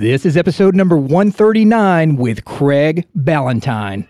[0.00, 4.08] This is episode number 139 with Craig Ballantyne.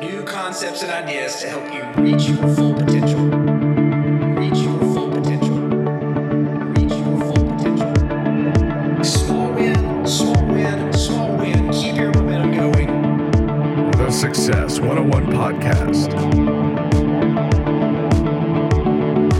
[0.00, 3.24] New concepts and ideas to help you reach your full potential.
[4.36, 5.56] Reach your full potential.
[6.76, 9.02] Reach your full potential.
[9.02, 11.72] Small win, small win, small win.
[11.72, 13.90] Keep your momentum going.
[13.92, 16.67] The Success 101 Podcast.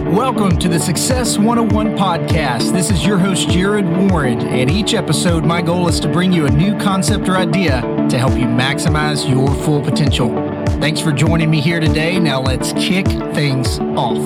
[0.09, 2.73] Welcome to the Success 101 podcast.
[2.73, 6.47] This is your host, Jared Warren, and each episode, my goal is to bring you
[6.47, 10.31] a new concept or idea to help you maximize your full potential.
[10.81, 12.19] Thanks for joining me here today.
[12.19, 14.17] Now, let's kick things off.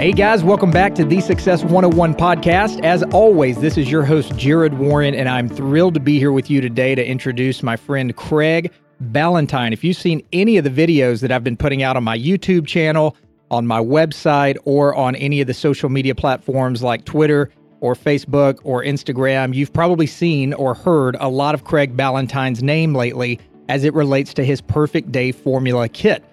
[0.00, 2.84] Hey guys, welcome back to the Success 101 podcast.
[2.84, 6.50] As always, this is your host, Jared Warren, and I'm thrilled to be here with
[6.50, 9.72] you today to introduce my friend Craig Ballantyne.
[9.72, 12.66] If you've seen any of the videos that I've been putting out on my YouTube
[12.66, 13.16] channel,
[13.50, 18.58] on my website, or on any of the social media platforms like Twitter or Facebook
[18.64, 23.38] or Instagram, you've probably seen or heard a lot of Craig Ballantyne's name lately
[23.68, 26.24] as it relates to his Perfect Day Formula Kit.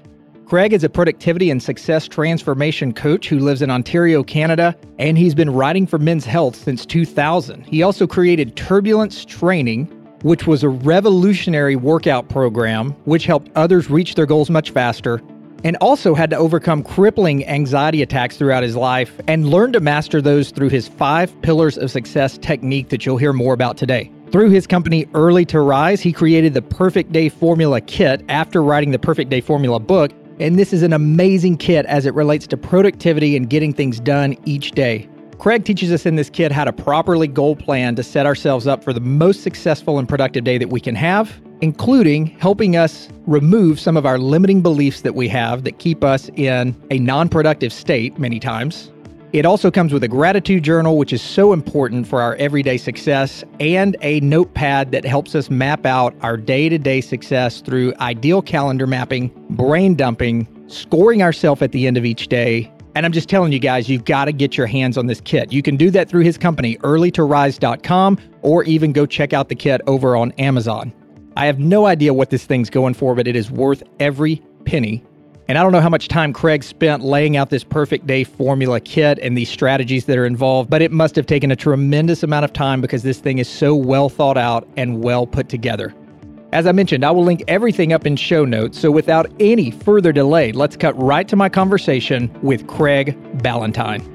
[0.45, 5.33] Craig is a productivity and success transformation coach who lives in Ontario, Canada, and he's
[5.33, 7.63] been writing for Men's Health since 2000.
[7.65, 9.89] He also created Turbulence Training,
[10.25, 15.21] which was a revolutionary workout program which helped others reach their goals much faster,
[15.63, 20.23] and also had to overcome crippling anxiety attacks throughout his life and learn to master
[20.23, 24.11] those through his five pillars of success technique that you'll hear more about today.
[24.31, 28.89] Through his company Early to Rise, he created the Perfect Day Formula Kit after writing
[28.89, 32.57] the Perfect Day Formula book and this is an amazing kit as it relates to
[32.57, 35.07] productivity and getting things done each day.
[35.37, 38.83] Craig teaches us in this kit how to properly goal plan to set ourselves up
[38.83, 43.79] for the most successful and productive day that we can have, including helping us remove
[43.79, 47.73] some of our limiting beliefs that we have that keep us in a non productive
[47.73, 48.91] state many times.
[49.33, 53.43] It also comes with a gratitude journal, which is so important for our everyday success,
[53.59, 58.41] and a notepad that helps us map out our day to day success through ideal
[58.41, 62.71] calendar mapping, brain dumping, scoring ourselves at the end of each day.
[62.95, 65.51] And I'm just telling you guys, you've got to get your hands on this kit.
[65.51, 69.81] You can do that through his company, earlytorise.com, or even go check out the kit
[69.85, 70.93] over on Amazon.
[71.35, 75.03] I have no idea what this thing's going for, but it is worth every penny
[75.47, 78.79] and I don't know how much time Craig spent laying out this perfect day formula
[78.79, 82.45] kit and these strategies that are involved, but it must have taken a tremendous amount
[82.45, 85.93] of time because this thing is so well thought out and well put together.
[86.55, 90.13] As I mentioned, I will link everything up in show notes, so without any further
[90.13, 94.14] delay, let's cut right to my conversation with Craig Ballantyne.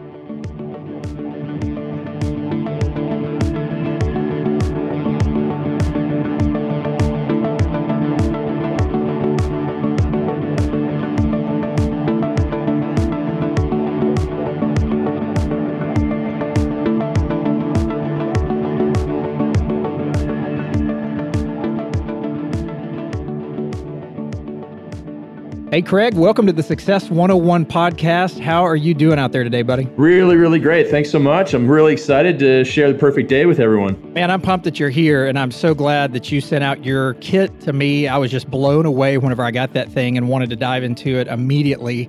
[25.70, 28.40] Hey, Craig, welcome to the Success 101 podcast.
[28.40, 29.84] How are you doing out there today, buddy?
[29.96, 30.88] Really, really great.
[30.88, 31.54] Thanks so much.
[31.54, 34.12] I'm really excited to share the perfect day with everyone.
[34.12, 37.14] Man, I'm pumped that you're here, and I'm so glad that you sent out your
[37.14, 38.08] kit to me.
[38.08, 41.16] I was just blown away whenever I got that thing and wanted to dive into
[41.16, 42.08] it immediately.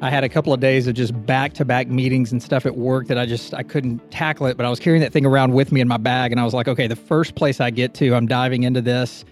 [0.00, 3.18] I had a couple of days of just back-to-back meetings and stuff at work that
[3.18, 5.80] I just I couldn't tackle it, but I was carrying that thing around with me
[5.80, 8.26] in my bag and I was like, okay, the first place I get to, I'm
[8.28, 9.24] diving into this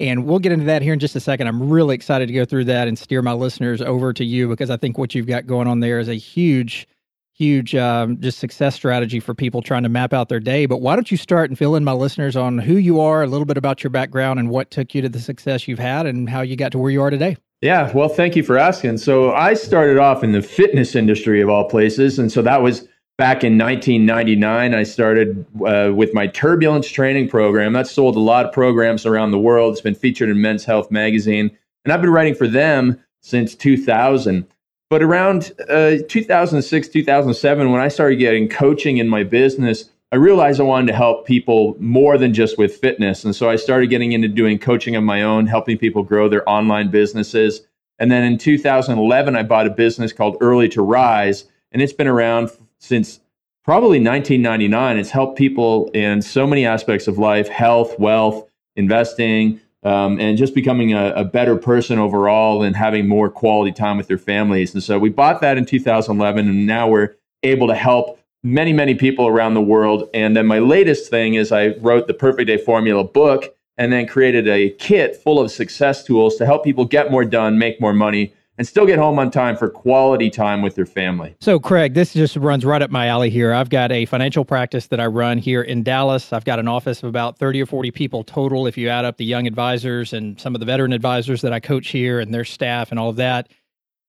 [0.00, 1.46] and we'll get into that here in just a second.
[1.46, 4.70] I'm really excited to go through that and steer my listeners over to you because
[4.70, 6.88] I think what you've got going on there is a huge,
[7.34, 10.64] huge um, just success strategy for people trying to map out their day.
[10.64, 13.26] But why don't you start and fill in my listeners on who you are, a
[13.26, 16.30] little bit about your background, and what took you to the success you've had and
[16.30, 17.36] how you got to where you are today?
[17.60, 18.96] Yeah, well, thank you for asking.
[18.98, 22.18] So I started off in the fitness industry of all places.
[22.18, 22.88] And so that was
[23.20, 27.74] back in 1999 i started uh, with my turbulence training program.
[27.74, 29.72] That sold a lot of programs around the world.
[29.72, 31.54] It's been featured in men's health magazine
[31.84, 34.46] and i've been writing for them since 2000
[34.88, 40.58] but around uh, 2006 2007 when i started getting coaching in my business i realized
[40.58, 43.22] i wanted to help people more than just with fitness.
[43.22, 46.48] And so i started getting into doing coaching of my own helping people grow their
[46.48, 47.60] online businesses.
[47.98, 52.08] And then in 2011 i bought a business called early to rise and it's been
[52.08, 52.50] around
[52.80, 53.20] since
[53.64, 54.98] probably 1999.
[54.98, 60.54] It's helped people in so many aspects of life health, wealth, investing, um, and just
[60.54, 64.74] becoming a, a, better person overall and having more quality time with their families.
[64.74, 68.94] And so we bought that in 2011, and now we're able to help many, many
[68.94, 70.08] people around the world.
[70.12, 74.06] And then my latest thing is I wrote the Perfect Day Formula book and then
[74.06, 77.94] created a kit full of success tools to help people get more done, make more
[77.94, 81.34] money, and still get home on time for quality time with their family.
[81.40, 83.54] So, Craig, this just runs right up my alley here.
[83.54, 86.30] I've got a financial practice that I run here in Dallas.
[86.30, 89.16] I've got an office of about 30 or 40 people total if you add up
[89.16, 92.44] the young advisors and some of the veteran advisors that I coach here and their
[92.44, 93.48] staff and all of that.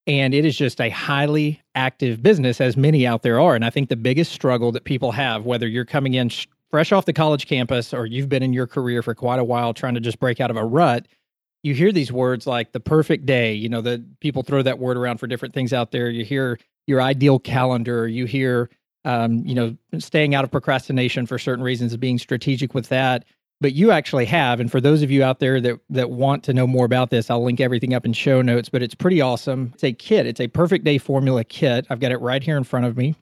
[0.06, 3.56] And it is just a highly active business, as many out there are.
[3.56, 6.30] And I think the biggest struggle that people have, whether you're coming in
[6.72, 9.74] fresh off the college campus or you've been in your career for quite a while
[9.74, 11.08] trying to just break out of a rut,
[11.64, 13.54] you hear these words like the perfect day.
[13.54, 16.10] You know, that people throw that word around for different things out there.
[16.10, 18.08] You hear your ideal calendar.
[18.08, 18.70] You hear,
[19.06, 23.26] um, you know, staying out of procrastination for certain reasons, being strategic with that.
[23.60, 26.54] But you actually have, and for those of you out there that that want to
[26.54, 28.70] know more about this, I'll link everything up in show notes.
[28.70, 29.72] But it's pretty awesome.
[29.76, 30.26] It's a kit.
[30.26, 31.86] It's a perfect day formula kit.
[31.92, 33.14] I've got it right here in front of me,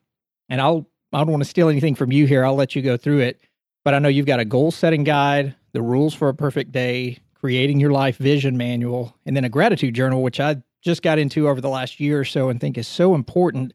[0.48, 2.46] and I'll I don't want to steal anything from you here.
[2.46, 3.42] I'll let you go through it.
[3.84, 7.18] But I know you've got a goal setting guide, the rules for a perfect day,
[7.40, 11.48] creating your life vision manual, and then a gratitude journal, which I just got into
[11.48, 13.74] over the last year or so and think is so important.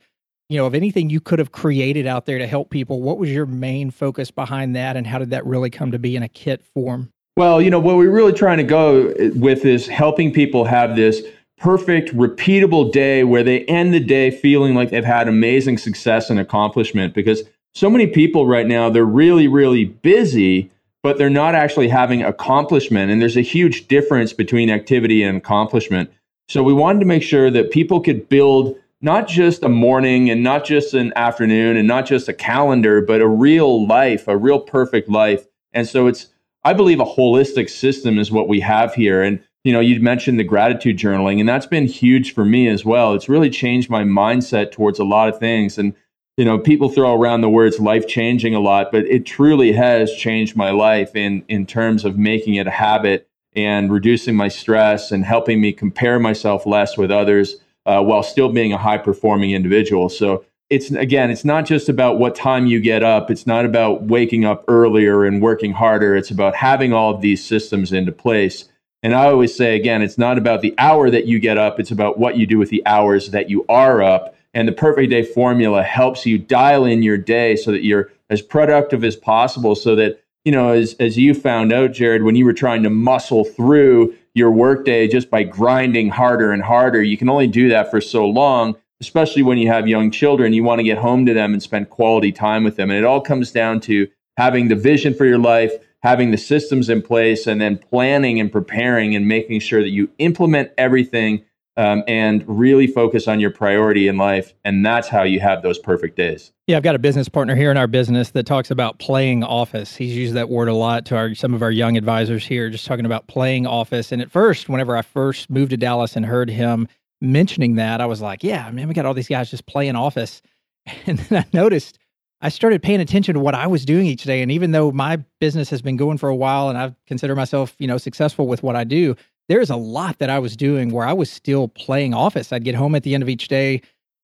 [0.48, 3.30] You know, of anything you could have created out there to help people, what was
[3.30, 6.28] your main focus behind that, and how did that really come to be in a
[6.28, 7.10] kit form?
[7.36, 10.94] Well, you know, what we're really trying to go eh, with is helping people have
[10.94, 11.22] this
[11.56, 16.38] perfect, repeatable day where they end the day feeling like they've had amazing success and
[16.38, 17.14] accomplishment.
[17.14, 17.42] Because
[17.74, 20.70] so many people right now, they're really, really busy,
[21.04, 23.12] but they're not actually having accomplishment.
[23.12, 26.10] And there's a huge difference between activity and accomplishment.
[26.48, 30.42] So we wanted to make sure that people could build not just a morning and
[30.42, 34.58] not just an afternoon and not just a calendar, but a real life, a real
[34.58, 35.46] perfect life.
[35.74, 36.28] And so it's,
[36.64, 39.22] I believe, a holistic system is what we have here.
[39.22, 42.84] And you know, you mentioned the gratitude journaling, and that's been huge for me as
[42.84, 43.14] well.
[43.14, 45.76] It's really changed my mindset towards a lot of things.
[45.78, 45.94] And
[46.36, 50.12] you know, people throw around the words life changing a lot, but it truly has
[50.12, 55.12] changed my life in in terms of making it a habit and reducing my stress
[55.12, 59.52] and helping me compare myself less with others uh, while still being a high performing
[59.52, 60.08] individual.
[60.08, 63.30] So it's again, it's not just about what time you get up.
[63.30, 66.16] It's not about waking up earlier and working harder.
[66.16, 68.68] It's about having all of these systems into place.
[69.04, 71.78] And I always say again, it's not about the hour that you get up.
[71.78, 75.10] It's about what you do with the hours that you are up and the perfect
[75.10, 79.74] day formula helps you dial in your day so that you're as productive as possible.
[79.74, 82.90] So that, you know, as, as you found out, Jared, when you were trying to
[82.90, 87.90] muscle through your workday just by grinding harder and harder, you can only do that
[87.90, 90.52] for so long, especially when you have young children.
[90.52, 92.90] You want to get home to them and spend quality time with them.
[92.90, 95.72] And it all comes down to having the vision for your life,
[96.02, 100.10] having the systems in place, and then planning and preparing and making sure that you
[100.18, 101.44] implement everything
[101.76, 104.54] um, and really focus on your priority in life.
[104.64, 106.52] And that's how you have those perfect days.
[106.66, 109.96] Yeah, I've got a business partner here in our business that talks about playing office.
[109.96, 112.86] He's used that word a lot to our some of our young advisors here, just
[112.86, 114.12] talking about playing office.
[114.12, 116.88] And at first, whenever I first moved to Dallas and heard him
[117.20, 120.42] mentioning that, I was like, yeah, man, we got all these guys just playing office.
[121.06, 121.98] And then I noticed
[122.42, 124.42] I started paying attention to what I was doing each day.
[124.42, 127.74] And even though my business has been going for a while and I consider myself,
[127.78, 129.16] you know, successful with what I do,
[129.48, 132.52] there's a lot that I was doing where I was still playing office.
[132.52, 133.82] I'd get home at the end of each day.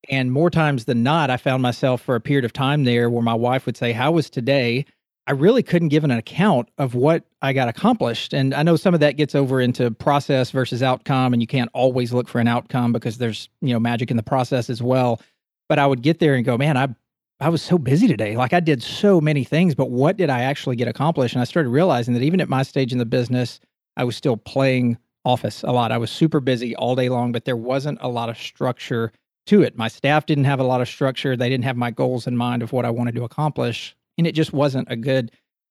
[0.08, 3.22] And more times than not, I found myself for a period of time there where
[3.22, 4.87] my wife would say, How was today?
[5.26, 8.32] I really couldn't give an account of what I got accomplished.
[8.32, 11.70] And I know some of that gets over into process versus outcome, and you can't
[11.72, 15.20] always look for an outcome because there's, you know, magic in the process as well.
[15.69, 16.89] But I would get there and go, man, I
[17.41, 18.36] I was so busy today.
[18.36, 21.34] Like I did so many things, but what did I actually get accomplished?
[21.34, 23.60] And I started realizing that even at my stage in the business,
[23.96, 24.98] I was still playing
[25.31, 25.93] office a lot.
[25.93, 29.13] I was super busy all day long, but there wasn't a lot of structure
[29.46, 29.77] to it.
[29.77, 31.37] My staff didn't have a lot of structure.
[31.37, 33.96] They didn't have my goals in mind of what I wanted to accomplish.
[34.19, 35.31] And it just wasn't a good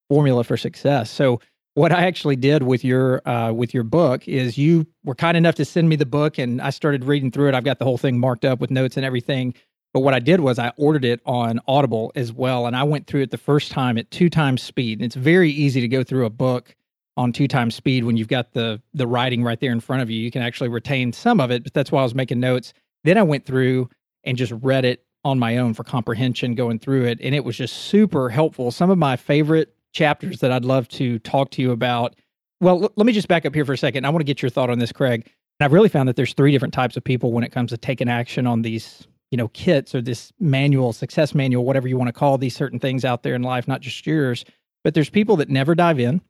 [0.10, 1.10] formula for success.
[1.12, 1.40] So
[1.76, 5.56] what I actually did with your uh, with your book is you were kind enough
[5.56, 7.56] to send me the book and I started reading through it.
[7.56, 9.54] I've got the whole thing marked up with notes and everything.
[9.94, 12.68] But what I did was I ordered it on Audible as well.
[12.68, 15.00] And I went through it the first time at two times speed.
[15.00, 16.76] And it's very easy to go through a book
[17.20, 20.10] on two times speed when you've got the the writing right there in front of
[20.10, 20.22] you.
[20.22, 22.74] You can actually retain some of it, but that's why I was making notes.
[23.04, 23.90] Then I went through
[24.24, 27.58] and just read it on my own for comprehension going through it and it was
[27.58, 28.72] just super helpful.
[28.72, 32.16] Some of my favorite chapters that I'd love to talk to you about.
[32.62, 34.06] Well, l- let me just back up here for a second.
[34.06, 35.26] I want to get your thought on this, Craig.
[35.60, 37.78] And I've really found that there's three different types of people when it comes to
[37.78, 42.08] taking action on these, you know, kits or this manual, success manual, whatever you want
[42.08, 44.46] to call these certain things out there in life, not just yours.
[44.86, 46.22] But there's people that never dive in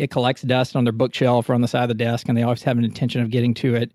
[0.00, 2.42] it collects dust on their bookshelf or on the side of the desk, and they
[2.42, 3.92] always have an intention of getting to it.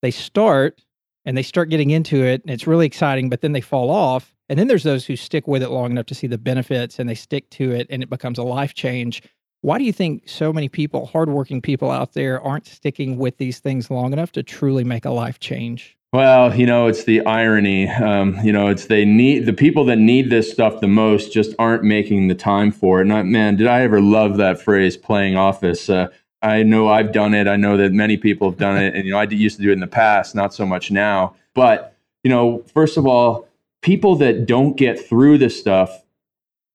[0.00, 0.80] They start
[1.24, 4.34] and they start getting into it, and it's really exciting, but then they fall off.
[4.48, 7.08] And then there's those who stick with it long enough to see the benefits and
[7.08, 9.22] they stick to it, and it becomes a life change.
[9.62, 13.60] Why do you think so many people, hardworking people out there, aren't sticking with these
[13.60, 15.96] things long enough to truly make a life change?
[16.12, 17.88] Well, you know, it's the irony.
[17.88, 21.54] Um, you know, it's they need the people that need this stuff the most just
[21.60, 23.04] aren't making the time for it.
[23.04, 25.88] Not man, did I ever love that phrase "playing office"?
[25.88, 26.08] Uh,
[26.42, 27.46] I know I've done it.
[27.46, 29.70] I know that many people have done it, and you know, I used to do
[29.70, 31.34] it in the past, not so much now.
[31.54, 33.48] But you know, first of all,
[33.80, 36.02] people that don't get through this stuff,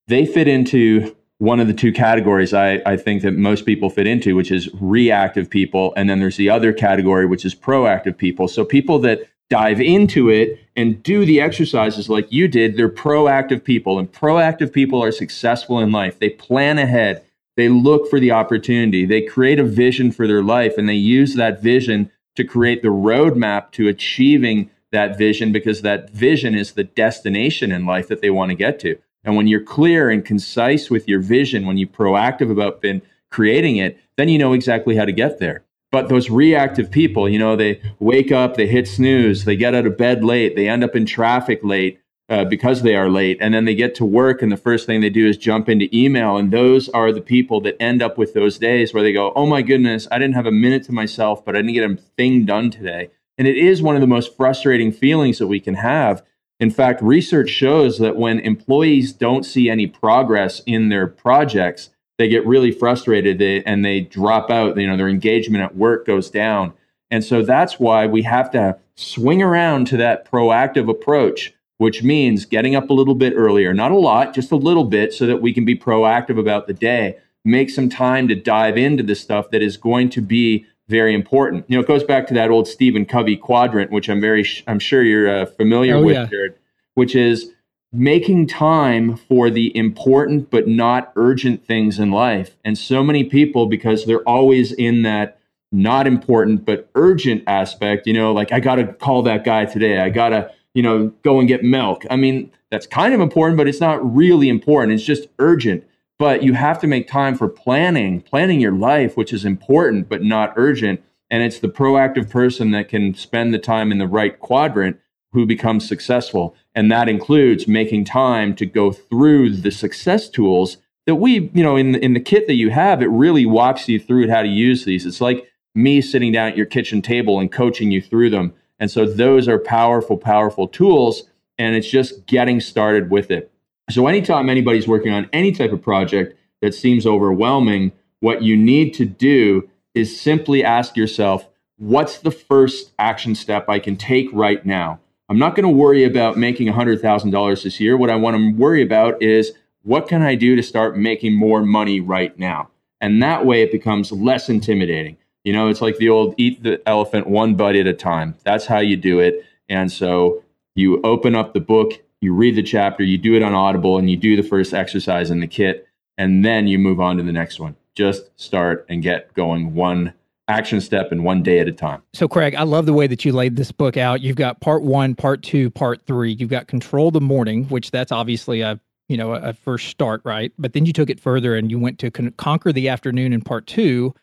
[0.07, 4.07] they fit into one of the two categories I, I think that most people fit
[4.07, 5.93] into, which is reactive people.
[5.95, 8.47] And then there's the other category, which is proactive people.
[8.47, 13.63] So people that dive into it and do the exercises like you did, they're proactive
[13.63, 13.99] people.
[13.99, 16.19] And proactive people are successful in life.
[16.19, 17.23] They plan ahead,
[17.55, 21.35] they look for the opportunity, they create a vision for their life, and they use
[21.35, 26.83] that vision to create the roadmap to achieving that vision because that vision is the
[26.83, 28.97] destination in life that they want to get to.
[29.27, 33.75] And when you're clear and concise with your vision, when you're proactive about been creating
[33.75, 35.65] it, then you know exactly how to get there.
[35.91, 39.85] But those reactive people, you know, they wake up, they hit snooze, they get out
[39.85, 43.53] of bed late, they end up in traffic late uh, because they are late, and
[43.53, 46.37] then they get to work, and the first thing they do is jump into email.
[46.37, 49.45] And those are the people that end up with those days where they go, "Oh
[49.45, 52.45] my goodness, I didn't have a minute to myself, but I didn't get a thing
[52.45, 56.23] done today." And it is one of the most frustrating feelings that we can have
[56.59, 62.27] in fact, research shows that when employees don't see any progress in their projects, they
[62.27, 64.75] get really frustrated and they drop out.
[64.77, 66.73] You know, their engagement at work goes down.
[67.11, 72.45] And so that's why we have to swing around to that proactive approach, which means
[72.45, 75.41] getting up a little bit earlier, not a lot, just a little bit, so that
[75.41, 77.17] we can be proactive about the day.
[77.45, 81.65] Make some time to dive into the stuff that is going to be very important.
[81.67, 84.79] You know, it goes back to that old Stephen Covey quadrant, which I'm very, I'm
[84.79, 86.25] sure you're uh, familiar oh, with, yeah.
[86.25, 86.55] Jared,
[86.93, 87.51] which is
[87.91, 92.57] making time for the important but not urgent things in life.
[92.63, 95.39] And so many people, because they're always in that
[95.71, 99.99] not important but urgent aspect, you know, like I got to call that guy today.
[99.99, 102.05] I got to, you know, go and get milk.
[102.09, 104.93] I mean, that's kind of important, but it's not really important.
[104.93, 105.83] It's just urgent
[106.19, 110.23] but you have to make time for planning, planning your life, which is important but
[110.23, 111.01] not urgent.
[111.29, 114.97] And it's the proactive person that can spend the time in the right quadrant
[115.33, 116.55] who becomes successful.
[116.73, 121.75] And that includes making time to go through the success tools that we, you know,
[121.75, 124.83] in, in the kit that you have, it really walks you through how to use
[124.83, 125.05] these.
[125.05, 128.53] It's like me sitting down at your kitchen table and coaching you through them.
[128.79, 131.23] And so those are powerful, powerful tools.
[131.57, 133.51] And it's just getting started with it.
[133.89, 138.93] So, anytime anybody's working on any type of project that seems overwhelming, what you need
[138.95, 144.65] to do is simply ask yourself, what's the first action step I can take right
[144.65, 144.99] now?
[145.29, 147.97] I'm not going to worry about making $100,000 this year.
[147.97, 149.51] What I want to worry about is
[149.83, 152.69] what can I do to start making more money right now?
[153.01, 155.17] And that way it becomes less intimidating.
[155.43, 158.35] You know, it's like the old eat the elephant one bite at a time.
[158.43, 159.45] That's how you do it.
[159.69, 160.43] And so
[160.75, 164.09] you open up the book, you read the chapter, you do it on Audible, and
[164.09, 167.31] you do the first exercise in the kit, and then you move on to the
[167.31, 167.75] next one.
[167.95, 170.13] Just start and get going one
[170.47, 172.01] action step and one day at a time.
[172.13, 174.21] So, Craig, I love the way that you laid this book out.
[174.21, 176.31] You've got part one, part two, part three.
[176.31, 180.51] You've got control the morning, which that's obviously a you know a first start, right?
[180.57, 183.41] But then you took it further and you went to con- conquer the afternoon in
[183.41, 184.13] part two,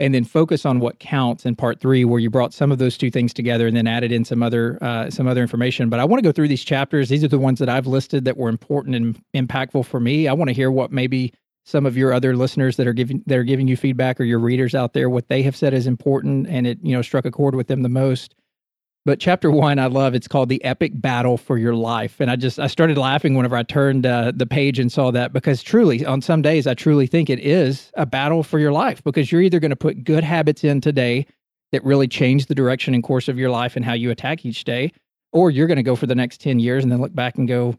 [0.00, 2.98] and then focus on what counts in part three where you brought some of those
[2.98, 5.88] two things together and then added in some other uh, some other information.
[5.88, 7.08] But i want to go through these chapters.
[7.08, 10.28] These are the ones that i've listed that were important and impactful for me.
[10.28, 11.32] I want to hear what maybe
[11.64, 14.38] some of your other listeners that are giving that are giving you feedback or your
[14.38, 17.30] readers out there what they have said is important and it you know struck a
[17.30, 18.34] chord with them the most
[19.04, 20.14] but chapter one, I love.
[20.14, 23.56] It's called the epic battle for your life, and I just I started laughing whenever
[23.56, 27.06] I turned uh, the page and saw that because truly, on some days, I truly
[27.06, 30.24] think it is a battle for your life because you're either going to put good
[30.24, 31.26] habits in today
[31.72, 34.64] that really change the direction and course of your life and how you attack each
[34.64, 34.92] day,
[35.32, 37.46] or you're going to go for the next ten years and then look back and
[37.46, 37.74] go,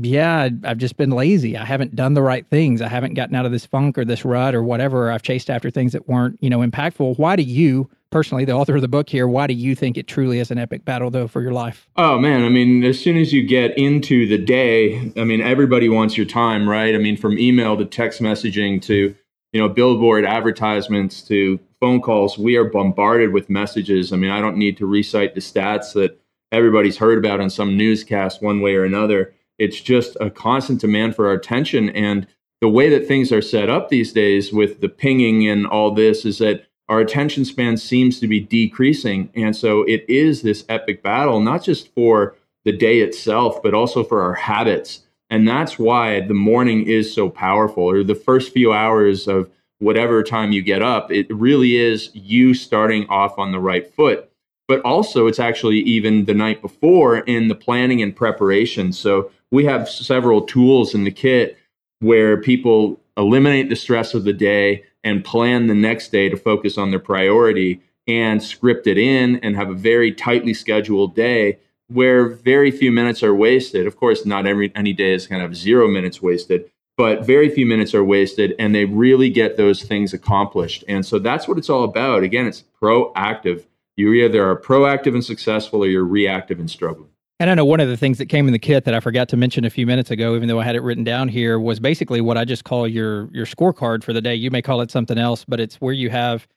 [0.00, 1.56] yeah, I've just been lazy.
[1.56, 2.82] I haven't done the right things.
[2.82, 5.10] I haven't gotten out of this funk or this rut or whatever.
[5.10, 7.18] I've chased after things that weren't, you know, impactful.
[7.18, 10.06] Why do you personally, the author of the book here, why do you think it
[10.06, 11.88] truly is an epic battle, though, for your life?
[11.96, 12.44] Oh, man.
[12.44, 16.26] I mean, as soon as you get into the day, I mean, everybody wants your
[16.26, 16.94] time, right?
[16.94, 19.14] I mean, from email to text messaging to,
[19.52, 24.12] you know, billboard advertisements to phone calls, we are bombarded with messages.
[24.12, 26.18] I mean, I don't need to recite the stats that
[26.52, 29.34] everybody's heard about on some newscast one way or another.
[29.58, 31.90] It's just a constant demand for our attention.
[31.90, 32.26] And
[32.60, 36.24] the way that things are set up these days with the pinging and all this
[36.24, 39.30] is that our attention span seems to be decreasing.
[39.34, 44.04] And so it is this epic battle, not just for the day itself, but also
[44.04, 45.02] for our habits.
[45.28, 50.22] And that's why the morning is so powerful, or the first few hours of whatever
[50.22, 51.10] time you get up.
[51.10, 54.30] It really is you starting off on the right foot.
[54.68, 58.92] But also, it's actually even the night before in the planning and preparation.
[58.92, 61.58] So we have several tools in the kit
[62.00, 66.76] where people eliminate the stress of the day and plan the next day to focus
[66.76, 72.28] on their priority and script it in and have a very tightly scheduled day where
[72.28, 73.86] very few minutes are wasted.
[73.86, 77.66] Of course, not every any day is kind of zero minutes wasted, but very few
[77.66, 80.84] minutes are wasted and they really get those things accomplished.
[80.88, 82.22] And so that's what it's all about.
[82.22, 83.64] Again, it's proactive.
[83.96, 87.10] You either are proactive and successful or you're reactive and struggling.
[87.38, 89.28] And I know one of the things that came in the kit that I forgot
[89.28, 91.78] to mention a few minutes ago, even though I had it written down here, was
[91.78, 94.34] basically what I just call your your scorecard for the day.
[94.34, 96.48] You may call it something else, but it's where you have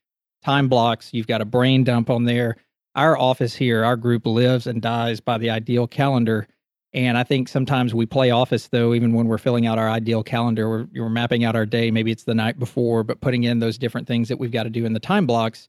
[0.41, 1.09] time blocks.
[1.13, 2.55] You've got a brain dump on there.
[2.95, 6.47] Our office here, our group lives and dies by the ideal calendar.
[6.93, 10.23] And I think sometimes we play office though, even when we're filling out our ideal
[10.23, 11.91] calendar, we're, we're mapping out our day.
[11.91, 14.69] Maybe it's the night before, but putting in those different things that we've got to
[14.69, 15.67] do in the time blocks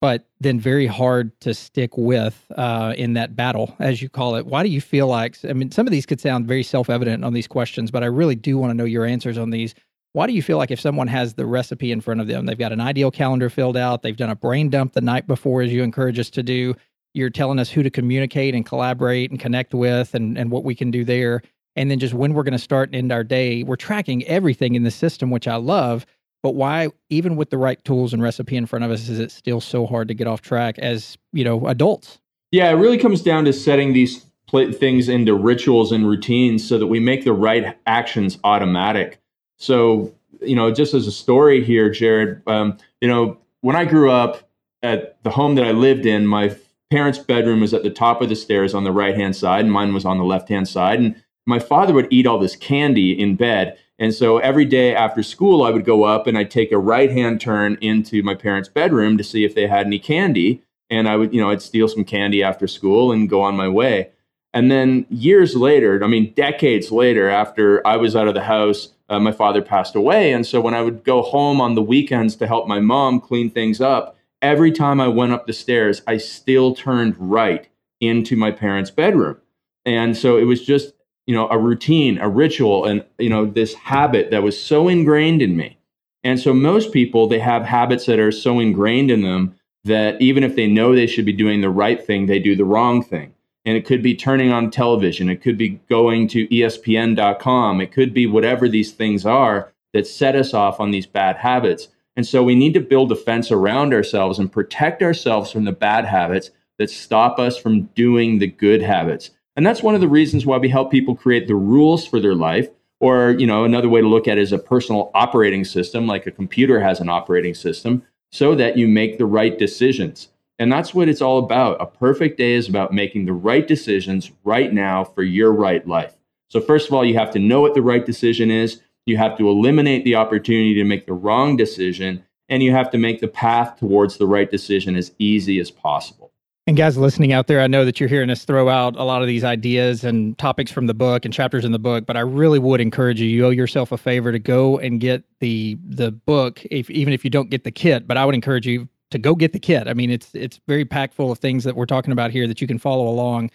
[0.00, 4.46] but then very hard to stick with uh, in that battle, as you call it.
[4.46, 5.36] Why do you feel like?
[5.44, 8.36] I mean, some of these could sound very self-evident on these questions, but I really
[8.36, 9.74] do want to know your answers on these.
[10.12, 12.58] Why do you feel like if someone has the recipe in front of them, they've
[12.58, 15.72] got an ideal calendar filled out, they've done a brain dump the night before, as
[15.72, 16.74] you encourage us to do,
[17.12, 20.74] you're telling us who to communicate and collaborate and connect with, and and what we
[20.74, 21.42] can do there,
[21.76, 24.74] and then just when we're going to start and end our day, we're tracking everything
[24.74, 26.06] in the system, which I love
[26.42, 29.30] but why even with the right tools and recipe in front of us is it
[29.30, 32.18] still so hard to get off track as you know adults?
[32.50, 36.86] Yeah it really comes down to setting these things into rituals and routines so that
[36.86, 39.20] we make the right actions automatic.
[39.58, 44.10] So you know just as a story here jared um, you know when i grew
[44.10, 44.48] up
[44.84, 46.54] at the home that i lived in my
[46.90, 49.72] parents bedroom was at the top of the stairs on the right hand side and
[49.72, 50.98] mine was on the left hand side.
[50.98, 55.22] And my father would eat all this candy in bed and so every day after
[55.22, 58.68] school, I would go up and I'd take a right hand turn into my parents'
[58.68, 60.62] bedroom to see if they had any candy.
[60.88, 63.68] And I would, you know, I'd steal some candy after school and go on my
[63.68, 64.10] way.
[64.54, 68.88] And then years later, I mean, decades later, after I was out of the house,
[69.08, 70.32] uh, my father passed away.
[70.32, 73.50] And so when I would go home on the weekends to help my mom clean
[73.50, 77.68] things up, every time I went up the stairs, I still turned right
[78.00, 79.38] into my parents' bedroom.
[79.84, 80.92] And so it was just
[81.28, 85.42] you know a routine a ritual and you know this habit that was so ingrained
[85.42, 85.78] in me.
[86.24, 90.42] And so most people they have habits that are so ingrained in them that even
[90.42, 93.34] if they know they should be doing the right thing they do the wrong thing.
[93.66, 95.28] And it could be turning on television.
[95.28, 100.34] It could be going to espn.com it could be whatever these things are that set
[100.34, 101.88] us off on these bad habits.
[102.16, 105.72] And so we need to build a fence around ourselves and protect ourselves from the
[105.72, 110.06] bad habits that stop us from doing the good habits and that's one of the
[110.06, 112.68] reasons why we help people create the rules for their life.
[113.00, 116.28] Or, you know, another way to look at it is a personal operating system, like
[116.28, 120.28] a computer has an operating system, so that you make the right decisions.
[120.60, 121.82] And that's what it's all about.
[121.82, 126.14] A perfect day is about making the right decisions right now for your right life.
[126.50, 128.80] So, first of all, you have to know what the right decision is.
[129.06, 132.24] You have to eliminate the opportunity to make the wrong decision.
[132.48, 136.27] And you have to make the path towards the right decision as easy as possible.
[136.68, 139.22] And guys listening out there, I know that you're hearing us throw out a lot
[139.22, 142.20] of these ideas and topics from the book and chapters in the book, but I
[142.20, 146.12] really would encourage you, you owe yourself a favor to go and get the the
[146.12, 148.06] book, if, even if you don't get the kit.
[148.06, 149.88] But I would encourage you to go get the kit.
[149.88, 152.60] I mean, it's it's very packed full of things that we're talking about here that
[152.60, 153.50] you can follow along.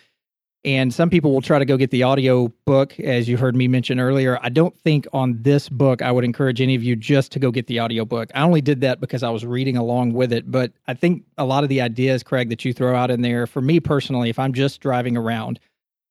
[0.66, 3.68] And some people will try to go get the audio book, as you heard me
[3.68, 4.40] mention earlier.
[4.42, 7.52] I don't think on this book I would encourage any of you just to go
[7.52, 8.30] get the audio book.
[8.34, 10.50] I only did that because I was reading along with it.
[10.50, 13.46] But I think a lot of the ideas, Craig, that you throw out in there,
[13.46, 15.60] for me personally, if I'm just driving around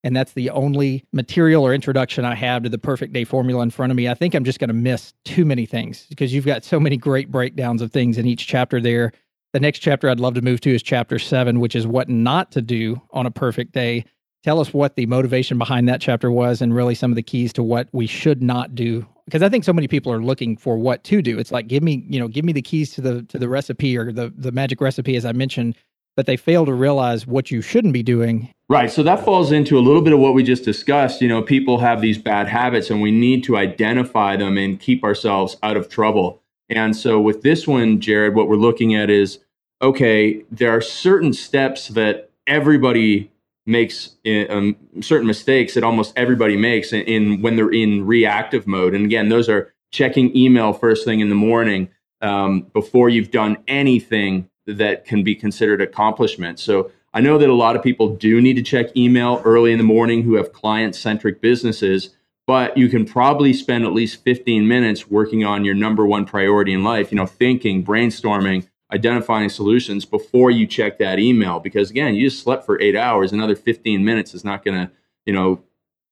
[0.05, 3.71] and that's the only material or introduction I have to the perfect day formula in
[3.71, 6.45] front of me, I think I'm just going to miss too many things because you've
[6.45, 9.13] got so many great breakdowns of things in each chapter there.
[9.55, 12.51] The next chapter I'd love to move to is chapter seven, which is what not
[12.53, 14.05] to do on a perfect day
[14.43, 17.53] tell us what the motivation behind that chapter was and really some of the keys
[17.55, 19.07] to what we should not do.
[19.25, 21.39] Because i think so many people are looking for what to do.
[21.39, 23.97] It's like give me you know give me the keys to the to the recipe
[23.97, 25.77] or the the magic recipe as i mentioned
[26.15, 28.53] but they fail to realize what you shouldn't be doing.
[28.69, 28.91] Right.
[28.91, 31.21] So that falls into a little bit of what we just discussed.
[31.21, 35.05] You know people have these bad habits and we need to identify them and keep
[35.05, 36.43] ourselves out of trouble.
[36.69, 39.39] And so with this one jared what we're looking at is
[39.81, 43.32] okay there are certain steps that everybody
[43.67, 48.67] makes eh, um, certain mistakes that almost everybody makes in, in, when they're in reactive
[48.67, 48.95] mode.
[48.95, 51.89] And again, those are checking email first thing in the morning
[52.21, 56.59] um, before you've done anything that can be considered accomplishment.
[56.59, 59.79] So I know that a lot of people do need to check email early in
[59.79, 62.11] the morning who have client centric businesses.
[62.45, 66.73] but you can probably spend at least 15 minutes working on your number one priority
[66.73, 71.59] in life, you know, thinking, brainstorming, identifying solutions before you check that email.
[71.59, 74.93] Because again, you just slept for eight hours, another 15 minutes is not going to,
[75.27, 75.63] you know,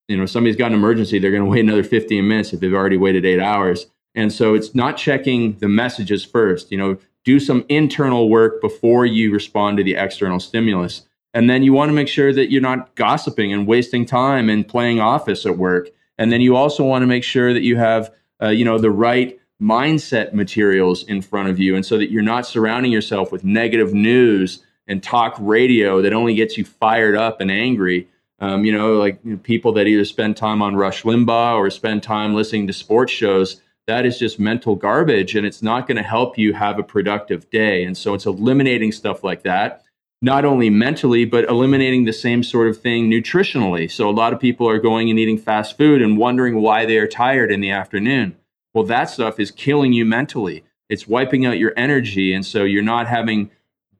[0.08, 2.74] you know, somebody's got an emergency, they're going to wait another 15 minutes if they've
[2.74, 3.86] already waited eight hours.
[4.14, 9.06] And so it's not checking the messages first, you know, do some internal work before
[9.06, 11.02] you respond to the external stimulus.
[11.32, 14.66] And then you want to make sure that you're not gossiping and wasting time and
[14.66, 15.90] playing office at work.
[16.18, 18.12] And then you also want to make sure that you have,
[18.42, 21.74] uh, you know, the right mindset materials in front of you.
[21.74, 26.34] And so that you're not surrounding yourself with negative news and talk radio that only
[26.34, 28.08] gets you fired up and angry.
[28.38, 31.68] Um, you know, like you know, people that either spend time on Rush Limbaugh or
[31.70, 35.96] spend time listening to sports shows that is just mental garbage and it's not going
[35.96, 37.82] to help you have a productive day.
[37.82, 39.82] And so it's eliminating stuff like that,
[40.22, 43.90] not only mentally, but eliminating the same sort of thing nutritionally.
[43.90, 46.98] So a lot of people are going and eating fast food and wondering why they
[46.98, 48.36] are tired in the afternoon.
[48.74, 50.64] Well, that stuff is killing you mentally.
[50.88, 52.32] It's wiping out your energy.
[52.32, 53.50] And so you're not having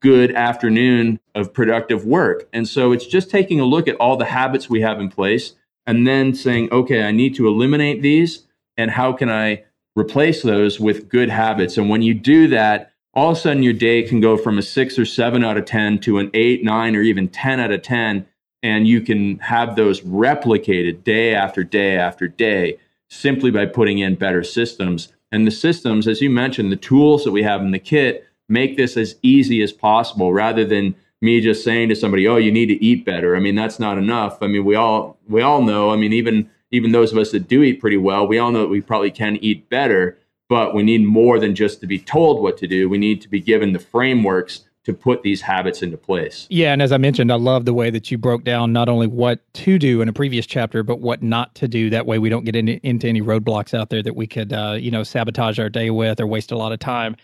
[0.01, 2.49] good afternoon of productive work.
[2.53, 5.55] And so it's just taking a look at all the habits we have in place
[5.87, 8.47] and then saying, okay, I need to eliminate these.
[8.77, 9.65] And how can I
[9.97, 11.77] replace those with good habits.
[11.77, 14.63] And when you do that, all of a sudden your day can go from a
[14.63, 17.83] six or seven out of 10 to an eight, nine, or even 10 out of
[17.83, 18.27] 10.
[18.63, 22.79] And you can have those replicated day after day after day
[23.11, 25.12] simply by putting in better systems.
[25.33, 28.77] And the systems, as you mentioned, the tools that we have in the kit make
[28.77, 32.66] this as easy as possible rather than me just saying to somebody, "Oh, you need
[32.66, 34.38] to eat better." I mean, that's not enough.
[34.42, 35.90] I mean, we all we all know.
[35.90, 38.61] I mean, even even those of us that do eat pretty well, we all know
[38.61, 40.16] that we probably can eat better,
[40.49, 42.88] but we need more than just to be told what to do.
[42.88, 44.61] We need to be given the frameworks
[44.94, 46.46] to put these habits into place.
[46.50, 49.07] Yeah, and as I mentioned, I love the way that you broke down not only
[49.07, 51.90] what to do in a previous chapter, but what not to do.
[51.90, 54.76] That way, we don't get into, into any roadblocks out there that we could, uh,
[54.79, 57.16] you know, sabotage our day with or waste a lot of time.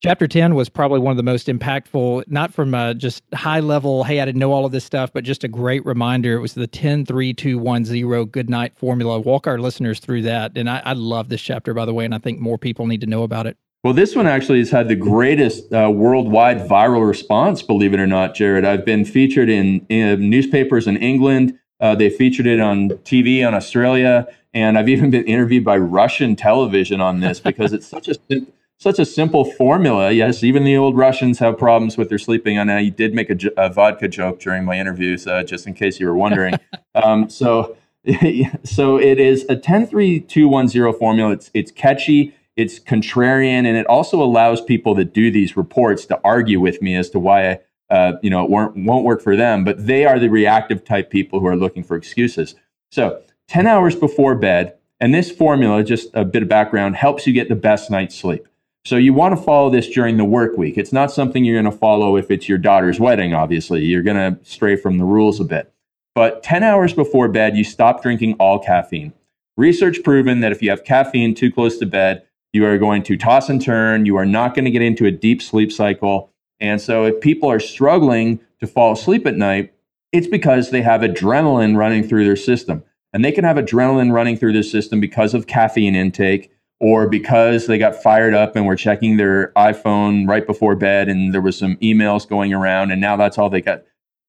[0.00, 4.04] Chapter 10 was probably one of the most impactful, not from a just high level,
[4.04, 6.36] hey, I didn't know all of this stuff, but just a great reminder.
[6.36, 9.18] It was the 10 3 2 1 0 good night formula.
[9.18, 10.56] Walk our listeners through that.
[10.56, 13.00] And I, I love this chapter, by the way, and I think more people need
[13.00, 13.56] to know about it.
[13.84, 18.08] Well, this one actually has had the greatest uh, worldwide viral response, believe it or
[18.08, 18.64] not, Jared.
[18.64, 21.58] I've been featured in, in newspapers in England.
[21.80, 24.26] Uh, they featured it on TV in Australia.
[24.52, 28.16] And I've even been interviewed by Russian television on this because it's such a
[28.78, 30.10] such a simple formula.
[30.12, 32.58] Yes, even the old Russians have problems with their sleeping.
[32.58, 36.00] And I did make a, a vodka joke during my interviews, uh, just in case
[36.00, 36.54] you were wondering.
[36.94, 37.76] um, so,
[38.64, 41.32] so it is a 10-3-2-1-0 formula.
[41.32, 46.20] It's it's catchy, it's contrarian, and it also allows people that do these reports to
[46.24, 49.64] argue with me as to why uh, you know it won't, won't work for them.
[49.64, 52.56] But they are the reactive type people who are looking for excuses.
[52.90, 57.32] So, 10 hours before bed, and this formula, just a bit of background, helps you
[57.32, 58.48] get the best night's sleep.
[58.84, 60.78] So you want to follow this during the work week.
[60.78, 63.84] It's not something you're going to follow if it's your daughter's wedding, obviously.
[63.84, 65.72] You're going to stray from the rules a bit.
[66.14, 69.12] But 10 hours before bed, you stop drinking all caffeine.
[69.56, 73.16] Research proven that if you have caffeine too close to bed, you are going to
[73.16, 74.06] toss and turn.
[74.06, 76.30] You are not going to get into a deep sleep cycle.
[76.60, 79.72] And so if people are struggling to fall asleep at night,
[80.12, 82.82] it's because they have adrenaline running through their system.
[83.12, 87.66] And they can have adrenaline running through their system because of caffeine intake or because
[87.66, 91.58] they got fired up and were checking their iPhone right before bed and there was
[91.58, 93.82] some emails going around and now that's all they got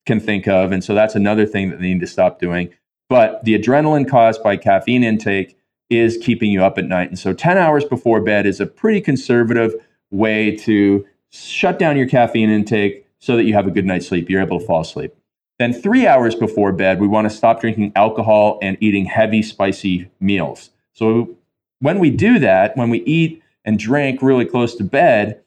[0.06, 2.70] can think of and so that's another thing that they need to stop doing
[3.08, 5.59] but the adrenaline caused by caffeine intake
[5.90, 7.10] is keeping you up at night.
[7.10, 9.74] And so 10 hours before bed is a pretty conservative
[10.12, 14.30] way to shut down your caffeine intake so that you have a good night's sleep.
[14.30, 15.14] You're able to fall asleep.
[15.58, 20.10] Then 3 hours before bed we want to stop drinking alcohol and eating heavy spicy
[20.20, 20.70] meals.
[20.94, 21.36] So
[21.80, 25.42] when we do that, when we eat and drink really close to bed,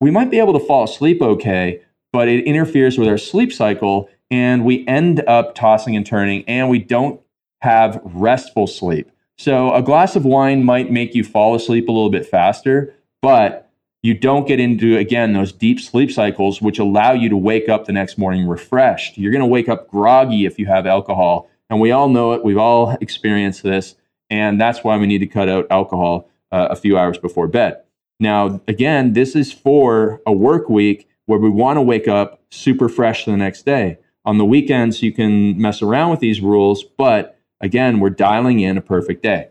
[0.00, 1.80] we might be able to fall asleep okay,
[2.12, 6.68] but it interferes with our sleep cycle and we end up tossing and turning and
[6.68, 7.20] we don't
[7.60, 9.10] have restful sleep.
[9.38, 13.70] So a glass of wine might make you fall asleep a little bit faster, but
[14.02, 17.86] you don't get into again those deep sleep cycles which allow you to wake up
[17.86, 19.16] the next morning refreshed.
[19.16, 22.44] You're going to wake up groggy if you have alcohol, and we all know it.
[22.44, 23.96] We've all experienced this.
[24.30, 27.82] And that's why we need to cut out alcohol uh, a few hours before bed.
[28.20, 32.88] Now, again, this is for a work week where we want to wake up super
[32.88, 33.98] fresh the next day.
[34.24, 38.76] On the weekends, you can mess around with these rules, but again, we're dialing in
[38.76, 39.48] a perfect day.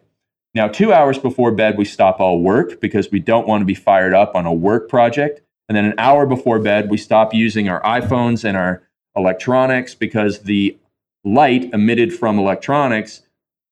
[0.56, 3.74] Now, two hours before bed, we stop all work because we don't want to be
[3.74, 5.42] fired up on a work project.
[5.68, 8.84] And then an hour before bed, we stop using our iPhones and our
[9.16, 10.78] electronics because the
[11.24, 13.24] light emitted from electronics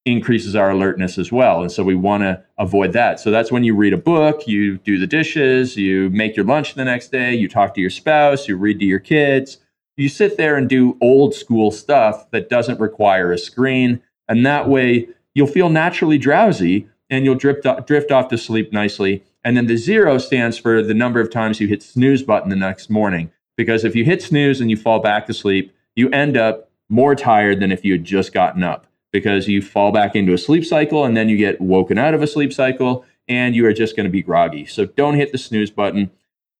[0.05, 1.61] increases our alertness as well.
[1.61, 3.19] And so we want to avoid that.
[3.19, 6.73] So that's when you read a book, you do the dishes, you make your lunch
[6.73, 9.57] the next day, you talk to your spouse, you read to your kids.
[9.97, 14.01] You sit there and do old school stuff that doesn't require a screen.
[14.31, 19.25] And that way you'll feel naturally drowsy and you'll drift, drift off to sleep nicely.
[19.43, 22.55] And then the zero stands for the number of times you hit snooze button the
[22.55, 23.29] next morning.
[23.57, 27.13] Because if you hit snooze and you fall back to sleep, you end up more
[27.13, 30.63] tired than if you had just gotten up because you fall back into a sleep
[30.63, 33.97] cycle and then you get woken out of a sleep cycle and you are just
[33.97, 34.65] going to be groggy.
[34.65, 36.09] So don't hit the snooze button.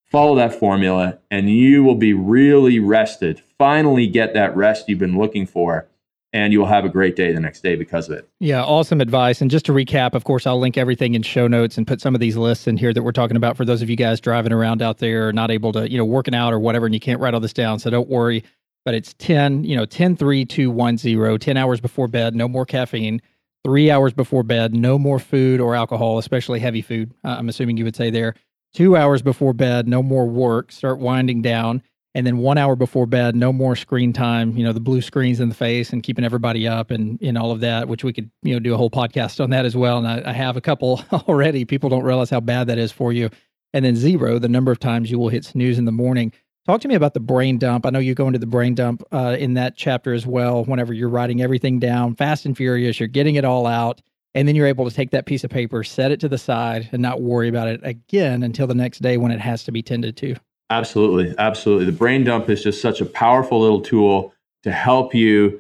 [0.04, 3.42] Follow that formula and you will be really rested.
[3.58, 5.88] Finally, get that rest you've been looking for
[6.34, 8.30] and you will have a great day the next day because of it.
[8.40, 9.42] Yeah, awesome advice.
[9.42, 12.16] And just to recap, of course, I'll link everything in show notes and put some
[12.16, 14.54] of these lists in here that we're talking about for those of you guys driving
[14.54, 17.20] around out there, not able to, you know, working out or whatever, and you can't
[17.20, 17.80] write all this down.
[17.80, 18.44] So don't worry
[18.86, 22.48] but it's 10, you know, 10, 3, 2, 1, 0, 10 hours before bed, no
[22.48, 23.22] more caffeine,
[23.64, 27.14] three hours before bed, no more food or alcohol, especially heavy food.
[27.24, 28.36] Uh, I'm assuming you would say there.
[28.74, 31.84] Two hours before bed, no more work, start winding down.
[32.14, 35.40] And then one hour before bed, no more screen time, you know, the blue screens
[35.40, 38.30] in the face and keeping everybody up and, and all of that, which we could,
[38.44, 39.98] you know, do a whole podcast on that as well.
[39.98, 41.64] And I, I have a couple already.
[41.64, 43.30] People don't realize how bad that is for you.
[43.74, 46.34] And then zero, the number of times you will hit snooze in the morning.
[46.68, 47.86] Talk to me about the brain dump.
[47.86, 50.64] I know you go into the brain dump uh, in that chapter as well.
[50.66, 54.02] Whenever you're writing everything down, fast and furious, you're getting it all out,
[54.36, 56.90] and then you're able to take that piece of paper, set it to the side,
[56.92, 59.82] and not worry about it again until the next day when it has to be
[59.82, 60.36] tended to.
[60.72, 61.84] Absolutely, absolutely.
[61.84, 65.60] The brain dump is just such a powerful little tool to help you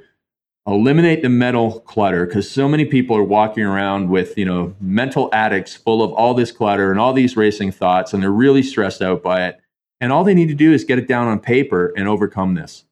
[0.65, 5.29] eliminate the mental clutter because so many people are walking around with you know mental
[5.33, 9.01] attics full of all this clutter and all these racing thoughts and they're really stressed
[9.01, 9.59] out by it
[9.99, 12.85] and all they need to do is get it down on paper and overcome this.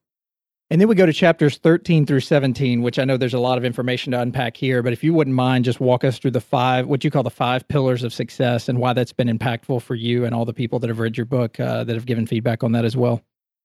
[0.71, 3.57] And then we go to chapters 13 through 17, which I know there's a lot
[3.57, 6.41] of information to unpack here, but if you wouldn't mind, just walk us through the
[6.41, 9.95] five, what you call the five pillars of success and why that's been impactful for
[9.95, 12.63] you and all the people that have read your book uh, that have given feedback
[12.63, 13.23] on that as well.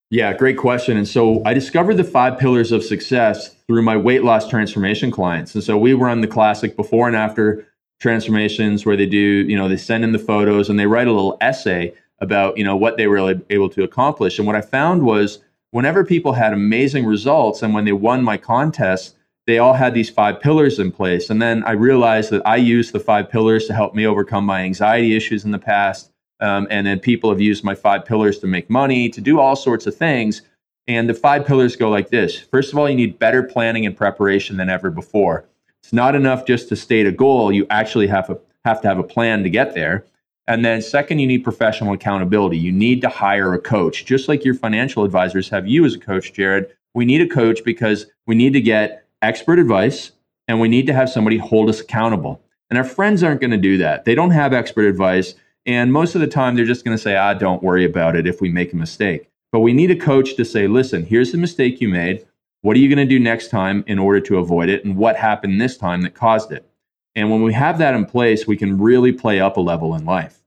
[0.09, 0.97] Yeah, great question.
[0.97, 5.55] And so I discovered the five pillars of success through my weight loss transformation clients.
[5.55, 7.67] And so we run the classic before and after
[8.01, 11.13] transformations where they do, you know, they send in the photos and they write a
[11.13, 14.39] little essay about you know what they were able to accomplish.
[14.39, 15.41] And what I found was
[15.75, 19.17] whenever people had amazing results and when they won my contest,
[19.49, 21.31] they all had these five pillars in place.
[21.31, 24.61] And then I realized that I used the five pillars to help me overcome my
[24.61, 26.13] anxiety issues in the past.
[26.39, 29.57] Um, and then people have used my five pillars to make money, to do all
[29.57, 30.43] sorts of things.
[30.87, 33.97] And the five pillars go like this First of all, you need better planning and
[33.97, 35.45] preparation than ever before.
[35.83, 39.01] It's not enough just to state a goal, you actually have, a, have to have
[39.01, 40.05] a plan to get there.
[40.47, 42.59] And then, second, you need professional accountability.
[42.59, 45.99] You need to hire a coach, just like your financial advisors have you as a
[45.99, 46.71] coach, Jared.
[46.95, 50.13] We need a coach because we need to get expert advice
[50.47, 52.43] and we need to have somebody hold us accountable.
[52.69, 54.05] And our friends aren't going to do that.
[54.05, 55.35] They don't have expert advice.
[55.65, 58.27] And most of the time, they're just going to say, ah, don't worry about it
[58.27, 59.31] if we make a mistake.
[59.51, 62.27] But we need a coach to say, listen, here's the mistake you made.
[62.61, 64.85] What are you going to do next time in order to avoid it?
[64.85, 66.69] And what happened this time that caused it?
[67.17, 70.05] And when we have that in place, we can really play up a level in
[70.05, 70.41] life.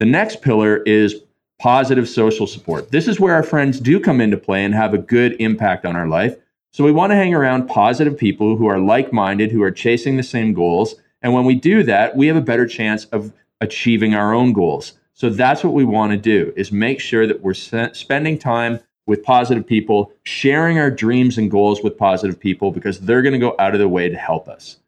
[0.00, 1.22] The next pillar is
[1.60, 2.90] positive social support.
[2.90, 5.94] This is where our friends do come into play and have a good impact on
[5.94, 6.36] our life.
[6.72, 10.16] So we want to hang around positive people who are like minded, who are chasing
[10.16, 10.96] the same goals.
[11.20, 14.94] And when we do that, we have a better chance of achieving our own goals.
[15.14, 19.22] So that's what we want to do is make sure that we're spending time with
[19.22, 23.54] positive people, sharing our dreams and goals with positive people because they're going to go
[23.58, 24.78] out of their way to help us.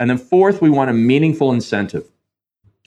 [0.00, 2.10] And then fourth, we want a meaningful incentive.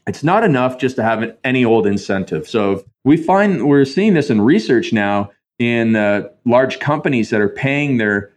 [0.07, 2.49] It's not enough just to have any old incentive.
[2.49, 7.47] So we find we're seeing this in research now in uh, large companies that are
[7.47, 8.31] paying their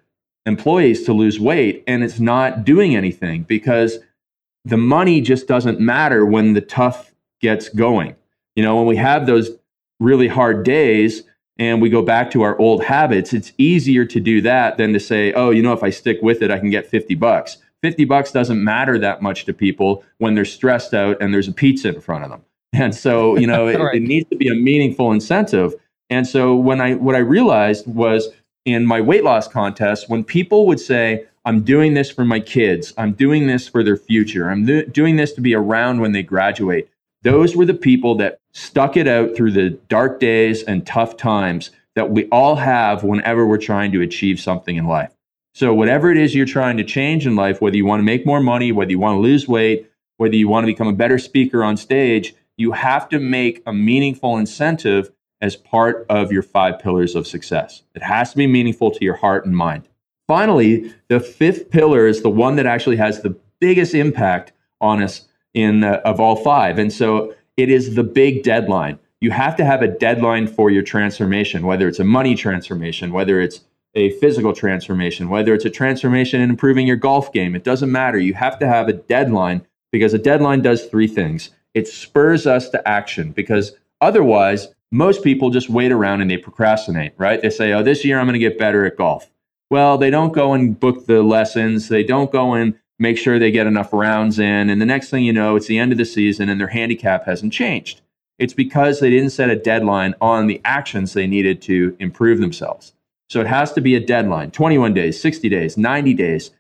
[0.45, 3.99] employees to lose weight and it's not doing anything because
[4.65, 8.15] the money just doesn't matter when the tough gets going.
[8.55, 9.51] You know, when we have those
[9.99, 11.23] really hard days
[11.59, 15.01] and we go back to our old habits, it's easier to do that than to
[15.01, 17.57] say, oh, you know, if I stick with it, I can get 50 bucks.
[17.87, 21.53] 50 bucks doesn't matter that much to people when they're stressed out and there's a
[21.53, 22.43] pizza in front of them.
[22.73, 23.95] And so, you know, it, right.
[23.95, 25.73] it needs to be a meaningful incentive.
[26.11, 28.29] And so when I what I realized was
[28.65, 32.93] in my weight loss contest, when people would say, I'm doing this for my kids,
[32.99, 36.91] I'm doing this for their future, I'm doing this to be around when they graduate,
[37.23, 41.71] those were the people that stuck it out through the dark days and tough times
[41.95, 45.16] that we all have whenever we're trying to achieve something in life.
[45.57, 48.27] So, whatever it is you're trying to change in life, whether you want to make
[48.27, 51.19] more money, whether you want to lose weight, whether you want to become a better
[51.19, 56.79] speaker on stage, you have to make a meaningful incentive as part of your five
[56.79, 57.85] pillars of success.
[57.95, 59.89] It has to be meaningful to your heart and mind.
[60.29, 65.27] Finally, the fifth pillar is the one that actually has the biggest impact on us
[65.55, 66.79] in uh, of all five.
[66.79, 68.99] And so it is the big deadline.
[69.23, 73.41] You have to have a deadline for your transformation, whether it's a money transformation, whether
[73.41, 73.63] it's
[73.97, 77.57] a physical transformation, whether it's a transformation in improving your golf game.
[77.57, 78.19] It doesn't matter.
[78.19, 81.51] You have to have a deadline because a deadline does three things.
[81.75, 87.15] It spurs us to action because otherwise, most people just wait around and they procrastinate,
[87.17, 87.41] right?
[87.43, 89.31] They say, oh, this year I'm going to get better at golf.
[89.71, 91.89] Well, they don't go and book the lessons.
[91.89, 94.71] They don't go and make sure they get enough rounds in.
[94.71, 97.25] And the next thing you know, it's the end of the season and their handicap
[97.25, 98.01] hasn't changed.
[98.39, 102.93] It's because they didn't set a deadline on the actions they needed to improve themselves.
[103.29, 106.51] So it has to be a deadline 21 days, 60 days, 90 days.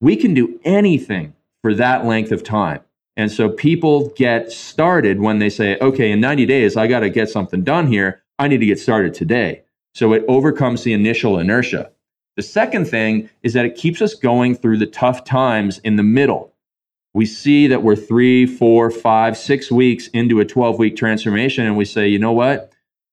[0.00, 2.80] We can do anything for that length of time.
[3.16, 7.10] And so people get started when they say, okay, in 90 days, I got to
[7.10, 8.22] get something done here.
[8.38, 9.62] I need to get started today.
[9.94, 11.90] So it overcomes the initial inertia.
[12.36, 16.02] The second thing is that it keeps us going through the tough times in the
[16.02, 16.52] middle.
[17.14, 21.78] We see that we're three, four, five, six weeks into a 12 week transformation, and
[21.78, 22.70] we say, you know what?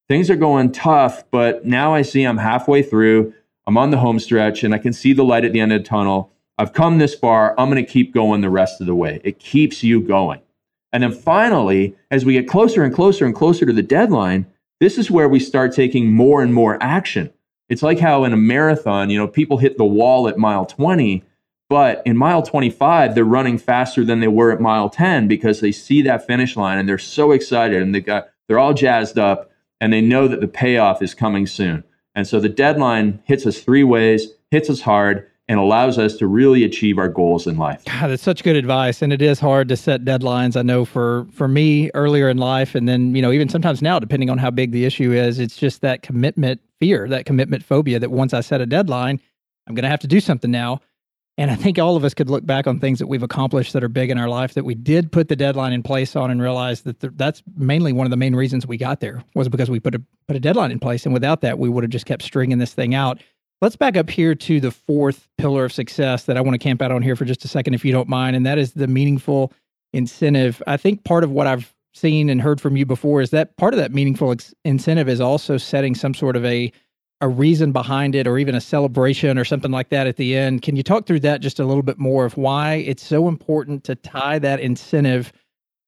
[0.10, 3.34] Things are going tough, but now I see I'm halfway through.
[3.66, 5.82] I'm on the home stretch, and I can see the light at the end of
[5.82, 6.32] the tunnel.
[6.58, 7.58] I've come this far.
[7.58, 9.22] I'm going to keep going the rest of the way.
[9.24, 10.42] It keeps you going.
[10.92, 14.46] And then finally, as we get closer and closer and closer to the deadline,
[14.80, 17.32] this is where we start taking more and more action.
[17.70, 21.24] It's like how in a marathon, you know, people hit the wall at mile 20,
[21.70, 25.72] but in mile 25, they're running faster than they were at mile 10 because they
[25.72, 29.50] see that finish line and they're so excited and they got they're all jazzed up
[29.84, 31.84] and they know that the payoff is coming soon.
[32.15, 36.26] And so the deadline hits us three ways, hits us hard, and allows us to
[36.26, 37.84] really achieve our goals in life.
[37.84, 40.56] God, that's such good advice, and it is hard to set deadlines.
[40.56, 44.00] I know for for me earlier in life, and then you know even sometimes now,
[44.00, 48.00] depending on how big the issue is, it's just that commitment fear, that commitment phobia.
[48.00, 49.19] That once I set a deadline,
[49.67, 50.80] I'm going to have to do something now.
[51.38, 53.84] And I think all of us could look back on things that we've accomplished that
[53.84, 56.39] are big in our life that we did put the deadline in place on, and
[56.39, 59.69] realize that th- that's mainly one of the main reasons we got there was because
[59.69, 62.06] we put a put a deadline in place, and without that, we would have just
[62.06, 63.19] kept stringing this thing out.
[63.62, 66.82] Let's back up here to the fourth pillar of success that I want to camp
[66.82, 68.88] out on here for just a second, if you don't mind, and that is the
[68.88, 69.52] meaningful
[69.91, 70.62] incentive.
[70.67, 73.74] I think part of what I've seen and heard from you before is that part
[73.74, 76.72] of that meaningful ex- incentive is also setting some sort of a
[77.24, 80.62] a reason behind it or even a celebration or something like that at the end.
[80.62, 83.86] Can you talk through that just a little bit more of why it's so important
[83.86, 85.32] to tie that incentive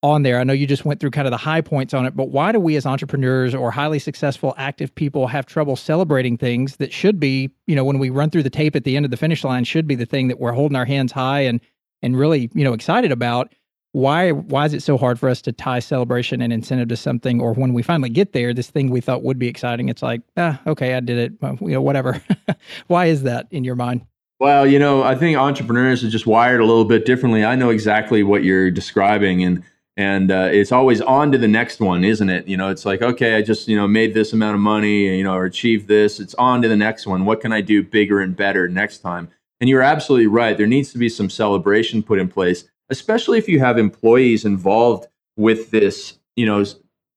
[0.02, 0.40] on there?
[0.40, 2.54] I know you just went through kind of the high points on it, but why
[2.54, 7.20] do we as entrepreneurs or highly successful active people have trouble celebrating things that should
[7.20, 9.44] be, you know, when we run through the tape at the end of the finish
[9.44, 11.60] line should be the thing that we're holding our hands high and
[12.02, 13.52] and really, you know, excited about?
[13.96, 17.40] Why why is it so hard for us to tie celebration and incentive to something?
[17.40, 20.20] Or when we finally get there, this thing we thought would be exciting, it's like,
[20.36, 22.22] ah, okay, I did it, you know, whatever.
[22.88, 24.06] why is that in your mind?
[24.38, 27.46] Well, you know, I think entrepreneurs are just wired a little bit differently.
[27.46, 29.64] I know exactly what you're describing and
[29.96, 32.50] and uh, it's always on to the next one isn't it?
[32.50, 35.24] You know it's like okay i just you know made this amount of money you
[35.24, 36.20] know or achieved this.
[36.20, 37.24] It's on to the next one.
[37.24, 39.30] What can i do bigger and better next time?
[39.62, 40.58] And you're absolutely right.
[40.58, 45.08] There needs to be some celebration put in place especially if you have employees involved
[45.38, 46.64] with this you know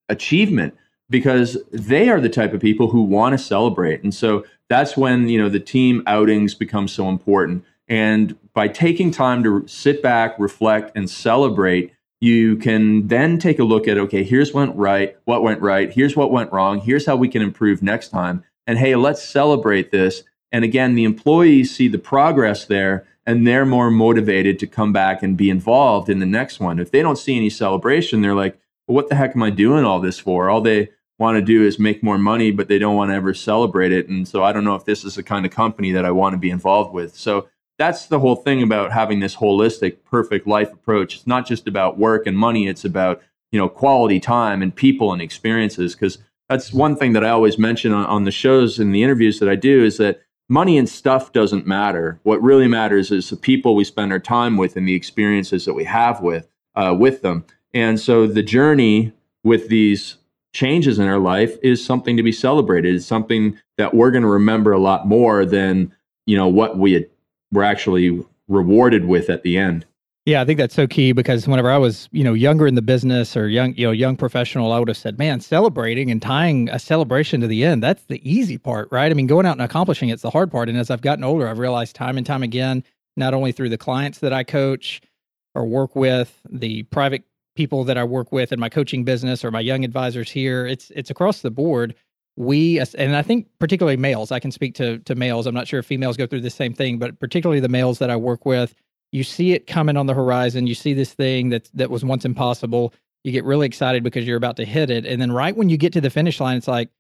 [0.08, 0.74] achievement
[1.10, 4.02] because they are the type of people who want to celebrate.
[4.02, 7.64] And so that's when you know the team outings become so important.
[7.88, 13.64] And by taking time to sit back reflect and celebrate you can then take a
[13.64, 17.06] look at okay here's what went right what went right here's what went wrong here's
[17.06, 20.24] how we can improve next time and hey let's celebrate this.
[20.50, 25.22] And again the employees see the progress there and they're more motivated to come back
[25.22, 26.78] and be involved in the next one.
[26.78, 29.84] If they don't see any celebration they're like well, what the heck am i doing
[29.84, 30.48] all this for?
[30.48, 30.88] All they
[31.18, 34.08] want to do is make more money but they don't want to ever celebrate it.
[34.08, 36.32] And so i don't know if this is the kind of company that i want
[36.32, 37.14] to be involved with.
[37.14, 41.16] So that's the whole thing about having this holistic perfect life approach.
[41.16, 42.66] It's not just about work and money.
[42.66, 43.20] It's about
[43.52, 45.94] you know quality time and people and experiences.
[45.94, 46.16] Because
[46.48, 49.50] that's one thing that i always mention on, on, the shows and the interviews that
[49.50, 52.20] i do is that money and stuff doesn't matter.
[52.22, 55.74] What really matters is the people we spend our time with and the experiences that
[55.74, 57.44] we have with uh, with them.
[57.74, 59.12] And so the journey
[59.44, 60.16] with these
[60.52, 62.94] changes in our life is something to be celebrated.
[62.94, 65.94] It's something that we're going to remember a lot more than
[66.26, 67.06] you know what we
[67.52, 69.86] we're actually rewarded with at the end.
[70.28, 72.82] Yeah, I think that's so key because whenever I was, you know, younger in the
[72.82, 76.68] business or young, you know, young professional, I would have said, "Man, celebrating and tying
[76.68, 79.10] a celebration to the end, that's the easy part, right?
[79.10, 81.48] I mean, going out and accomplishing it's the hard part." And as I've gotten older,
[81.48, 82.84] I've realized time and time again,
[83.16, 85.00] not only through the clients that I coach
[85.54, 87.24] or work with, the private
[87.56, 90.92] people that I work with in my coaching business or my young advisors here, it's
[90.94, 91.94] it's across the board
[92.36, 95.46] we and I think particularly males, I can speak to to males.
[95.46, 98.10] I'm not sure if females go through the same thing, but particularly the males that
[98.10, 98.74] I work with,
[99.12, 100.66] you see it coming on the horizon.
[100.66, 102.94] You see this thing that that was once impossible.
[103.24, 105.76] You get really excited because you're about to hit it, and then right when you
[105.76, 106.90] get to the finish line, it's like,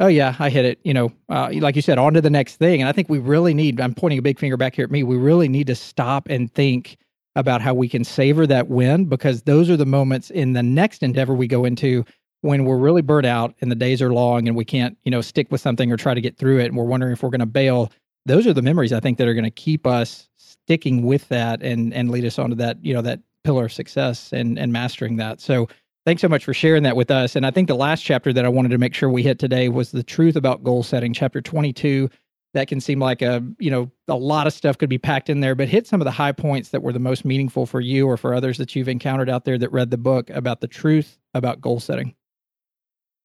[0.00, 0.80] oh yeah, I hit it.
[0.82, 2.80] You know, uh, like you said, on to the next thing.
[2.80, 3.80] And I think we really need.
[3.80, 5.02] I'm pointing a big finger back here at me.
[5.02, 6.96] We really need to stop and think
[7.36, 11.02] about how we can savor that win because those are the moments in the next
[11.02, 12.04] endeavor we go into
[12.40, 15.20] when we're really burnt out and the days are long and we can't, you know,
[15.20, 17.40] stick with something or try to get through it and we're wondering if we're going
[17.40, 17.92] to bail.
[18.26, 20.28] Those are the memories I think that are going to keep us
[20.70, 24.32] sticking with that and and lead us onto that, you know, that pillar of success
[24.32, 25.40] and and mastering that.
[25.40, 25.66] So
[26.06, 27.34] thanks so much for sharing that with us.
[27.34, 29.68] And I think the last chapter that I wanted to make sure we hit today
[29.68, 32.08] was the truth about goal setting, chapter 22.
[32.54, 35.40] That can seem like a, you know, a lot of stuff could be packed in
[35.40, 38.06] there, but hit some of the high points that were the most meaningful for you
[38.06, 41.18] or for others that you've encountered out there that read the book about the truth
[41.34, 42.14] about goal setting.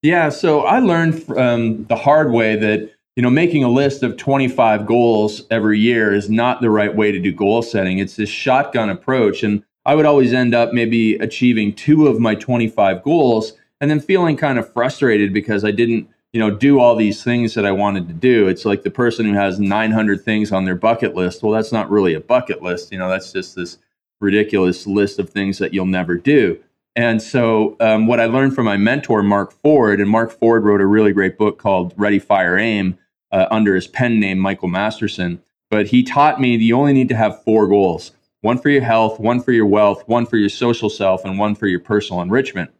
[0.02, 4.18] Yeah, so I learned um, the hard way that you know making a list of
[4.18, 7.99] 25 goals every year is not the right way to do goal setting.
[7.99, 12.36] It's this shotgun approach, and I would always end up maybe achieving two of my
[12.36, 16.95] 25 goals and then feeling kind of frustrated because I didn't, you know, do all
[16.95, 18.47] these things that I wanted to do.
[18.47, 21.43] It's like the person who has 900 things on their bucket list.
[21.43, 22.91] Well, that's not really a bucket list.
[22.91, 23.78] You know, that's just this
[24.20, 26.59] ridiculous list of things that you'll never do.
[26.97, 30.80] And so, um, what I learned from my mentor, Mark Ford, and Mark Ford wrote
[30.80, 32.97] a really great book called Ready, Fire, Aim
[33.36, 35.42] uh, under his pen name, Michael Masterson.
[35.70, 38.12] But he taught me you only need to have four goals
[38.42, 41.56] one for your health, one for your wealth, one for your social self, and one
[41.56, 42.72] for your personal enrichment.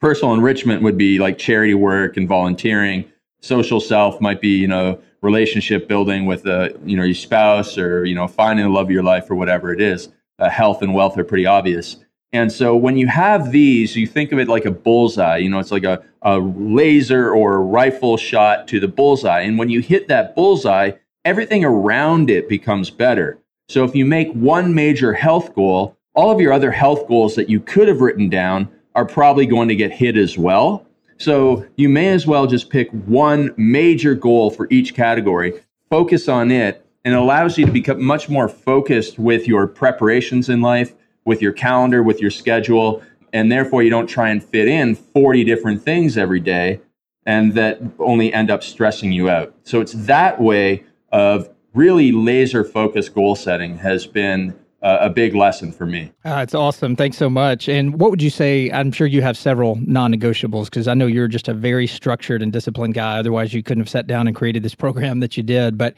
[0.00, 3.04] Personal enrichment would be like charity work and volunteering.
[3.40, 8.04] Social self might be, you know, relationship building with a, you know, your spouse or,
[8.04, 10.08] you know, finding the love of your life or whatever it is.
[10.38, 11.96] Uh, health and wealth are pretty obvious.
[12.32, 15.38] And so when you have these, you think of it like a bullseye.
[15.38, 19.40] You know, it's like a, a laser or a rifle shot to the bullseye.
[19.40, 20.92] And when you hit that bullseye,
[21.24, 23.38] everything around it becomes better.
[23.68, 27.48] So if you make one major health goal, all of your other health goals that
[27.48, 30.86] you could have written down are probably going to get hit as well.
[31.18, 35.60] So you may as well just pick one major goal for each category,
[35.90, 40.48] focus on it, and it allows you to become much more focused with your preparations
[40.48, 40.94] in life,
[41.24, 43.02] with your calendar, with your schedule,
[43.32, 46.80] and therefore you don't try and fit in 40 different things every day
[47.26, 49.54] and that only end up stressing you out.
[49.62, 55.34] So it's that way of really laser focused goal setting has been uh, a big
[55.34, 56.10] lesson for me.
[56.24, 56.96] Uh, it's awesome.
[56.96, 57.68] Thanks so much.
[57.68, 58.70] And what would you say?
[58.70, 62.42] I'm sure you have several non negotiables because I know you're just a very structured
[62.42, 63.18] and disciplined guy.
[63.18, 65.76] Otherwise, you couldn't have sat down and created this program that you did.
[65.76, 65.94] But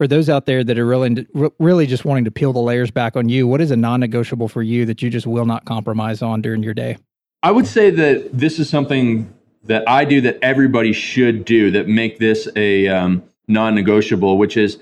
[0.00, 1.26] for those out there that are really,
[1.58, 4.48] really just wanting to peel the layers back on you, what is a non negotiable
[4.48, 6.96] for you that you just will not compromise on during your day?
[7.42, 9.30] I would say that this is something
[9.64, 14.56] that I do that everybody should do that make this a um, non negotiable, which
[14.56, 14.78] is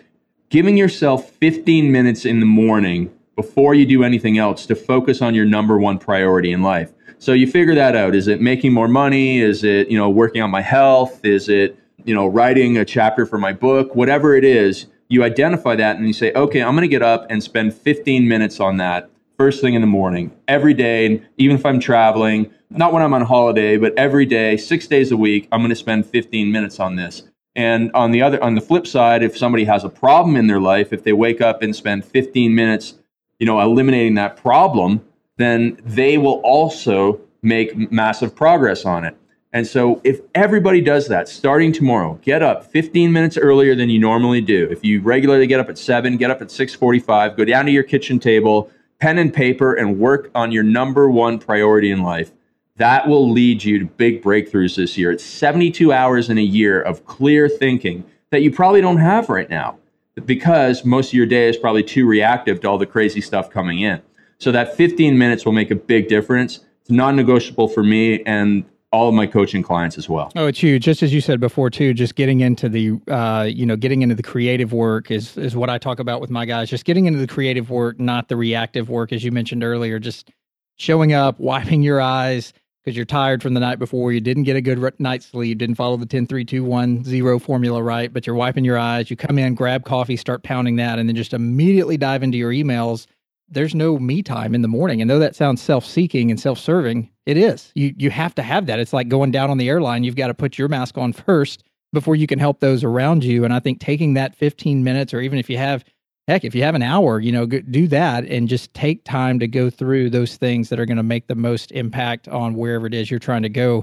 [0.51, 5.35] giving yourself 15 minutes in the morning before you do anything else to focus on
[5.35, 6.93] your number one priority in life.
[7.19, 8.15] So you figure that out.
[8.15, 9.41] Is it making more money?
[9.41, 11.25] Is it, you know, working on my health?
[11.25, 13.97] Is it, you know, writing a chapter for my book?
[13.97, 17.27] Whatever it is, you identify that and you say, okay, I'm going to get up
[17.31, 21.65] and spend 15 minutes on that first thing in the morning every day, even if
[21.65, 25.61] I'm traveling, not when I'm on holiday, but every day, six days a week, I'm
[25.61, 27.23] going to spend 15 minutes on this.
[27.55, 30.61] And on the other, on the flip side, if somebody has a problem in their
[30.61, 32.95] life, if they wake up and spend 15 minutes,
[33.39, 35.05] you know, eliminating that problem,
[35.39, 39.17] then they will also make massive progress on it.
[39.53, 43.99] And so if everybody does that starting tomorrow, get up 15 minutes earlier than you
[43.99, 44.69] normally do.
[44.71, 47.83] If you regularly get up at 7, get up at 6:45, go down to your
[47.83, 48.71] kitchen table,
[49.01, 52.33] pen and paper and work on your number 1 priority in life
[52.79, 55.11] that will lead you to big breakthroughs this year.
[55.11, 59.51] It's 72 hours in a year of clear thinking that you probably don't have right
[59.51, 59.79] now
[60.25, 63.81] because most of your day is probably too reactive to all the crazy stuff coming
[63.81, 64.01] in.
[64.39, 66.61] So that 15 minutes will make a big difference.
[66.83, 70.33] It's non-negotiable for me and all of my coaching clients as well.
[70.35, 70.85] Oh, it's huge.
[70.85, 71.93] Just as you said before, too.
[71.93, 75.69] Just getting into the, uh, you know, getting into the creative work is is what
[75.69, 76.71] I talk about with my guys.
[76.71, 79.99] Just getting into the creative work, not the reactive work, as you mentioned earlier.
[79.99, 80.31] Just
[80.77, 84.13] showing up, wiping your eyes, because you're tired from the night before.
[84.13, 87.39] You didn't get a good night's sleep, didn't follow the 10 3 2 1 0
[87.39, 89.11] formula right, but you're wiping your eyes.
[89.11, 92.53] You come in, grab coffee, start pounding that, and then just immediately dive into your
[92.53, 93.07] emails.
[93.51, 95.01] There's no me time in the morning.
[95.01, 97.73] And though that sounds self seeking and self serving, it is.
[97.75, 98.79] You, you have to have that.
[98.79, 100.05] It's like going down on the airline.
[100.05, 103.45] You've got to put your mask on first before you can help those around you.
[103.45, 105.85] And I think taking that 15 minutes, or even if you have
[106.29, 109.49] heck, if you have an hour, you know, do that and just take time to
[109.49, 112.93] go through those things that are going to make the most impact on wherever it
[112.93, 113.83] is you're trying to go.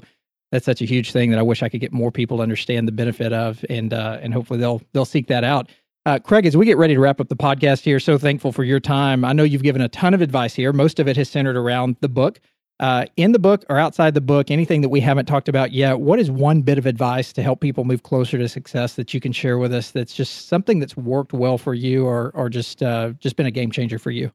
[0.51, 2.87] That's such a huge thing that I wish I could get more people to understand
[2.87, 5.69] the benefit of, and uh, and hopefully they'll they'll seek that out.
[6.07, 8.63] Uh, Craig, as we get ready to wrap up the podcast here, so thankful for
[8.63, 9.25] your time.
[9.25, 10.71] I know you've given a ton of advice here.
[10.71, 12.39] Most of it has centered around the book.
[12.79, 15.99] Uh, in the book or outside the book, anything that we haven't talked about yet,
[16.01, 19.19] what is one bit of advice to help people move closer to success that you
[19.19, 22.83] can share with us that's just something that's worked well for you or, or just,
[22.83, 24.31] uh, just been a game changer for you?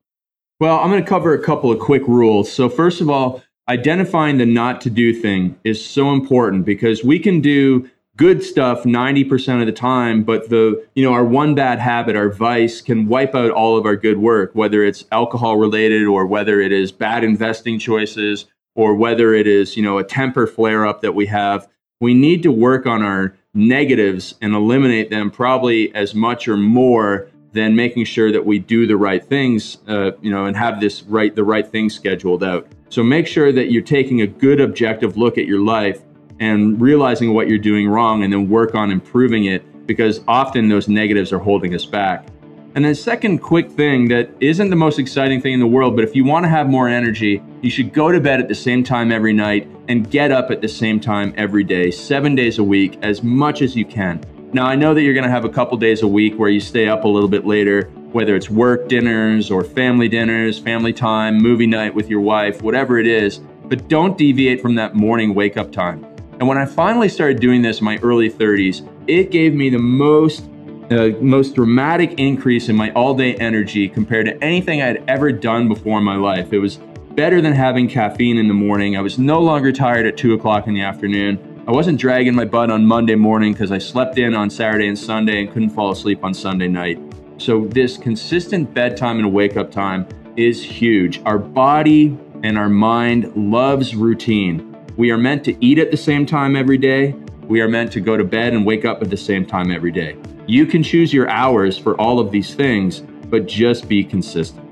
[0.58, 2.50] Well, I'm going to cover a couple of quick rules.
[2.50, 7.20] So, first of all, identifying the not to do thing is so important because we
[7.20, 7.88] can do
[8.20, 12.28] good stuff 90% of the time but the you know our one bad habit our
[12.28, 16.60] vice can wipe out all of our good work whether it's alcohol related or whether
[16.60, 18.44] it is bad investing choices
[18.74, 21.68] or whether it is you know a temper flare up that we have.
[22.00, 27.28] We need to work on our negatives and eliminate them probably as much or more
[27.52, 31.02] than making sure that we do the right things uh, you know and have this
[31.02, 32.66] right the right things scheduled out.
[32.88, 36.02] So make sure that you're taking a good objective look at your life
[36.40, 40.88] and realizing what you're doing wrong and then work on improving it because often those
[40.88, 42.26] negatives are holding us back.
[42.74, 46.04] And then, second quick thing that isn't the most exciting thing in the world, but
[46.04, 48.84] if you want to have more energy, you should go to bed at the same
[48.84, 52.64] time every night and get up at the same time every day, seven days a
[52.64, 54.22] week, as much as you can.
[54.52, 56.60] Now, I know that you're going to have a couple days a week where you
[56.60, 61.38] stay up a little bit later, whether it's work dinners or family dinners, family time,
[61.38, 65.56] movie night with your wife, whatever it is, but don't deviate from that morning wake
[65.56, 66.04] up time.
[66.40, 69.78] And when I finally started doing this in my early 30s, it gave me the
[69.78, 70.44] most
[70.90, 75.68] uh, most dramatic increase in my all-day energy compared to anything I had ever done
[75.68, 76.52] before in my life.
[76.52, 76.80] It was
[77.14, 78.96] better than having caffeine in the morning.
[78.96, 81.62] I was no longer tired at two o'clock in the afternoon.
[81.68, 84.98] I wasn't dragging my butt on Monday morning because I slept in on Saturday and
[84.98, 86.98] Sunday and couldn't fall asleep on Sunday night.
[87.36, 91.20] So this consistent bedtime and wake up time is huge.
[91.24, 94.69] Our body and our mind loves routine.
[94.96, 97.14] We are meant to eat at the same time every day.
[97.48, 99.92] We are meant to go to bed and wake up at the same time every
[99.92, 100.16] day.
[100.46, 104.66] You can choose your hours for all of these things, but just be consistent.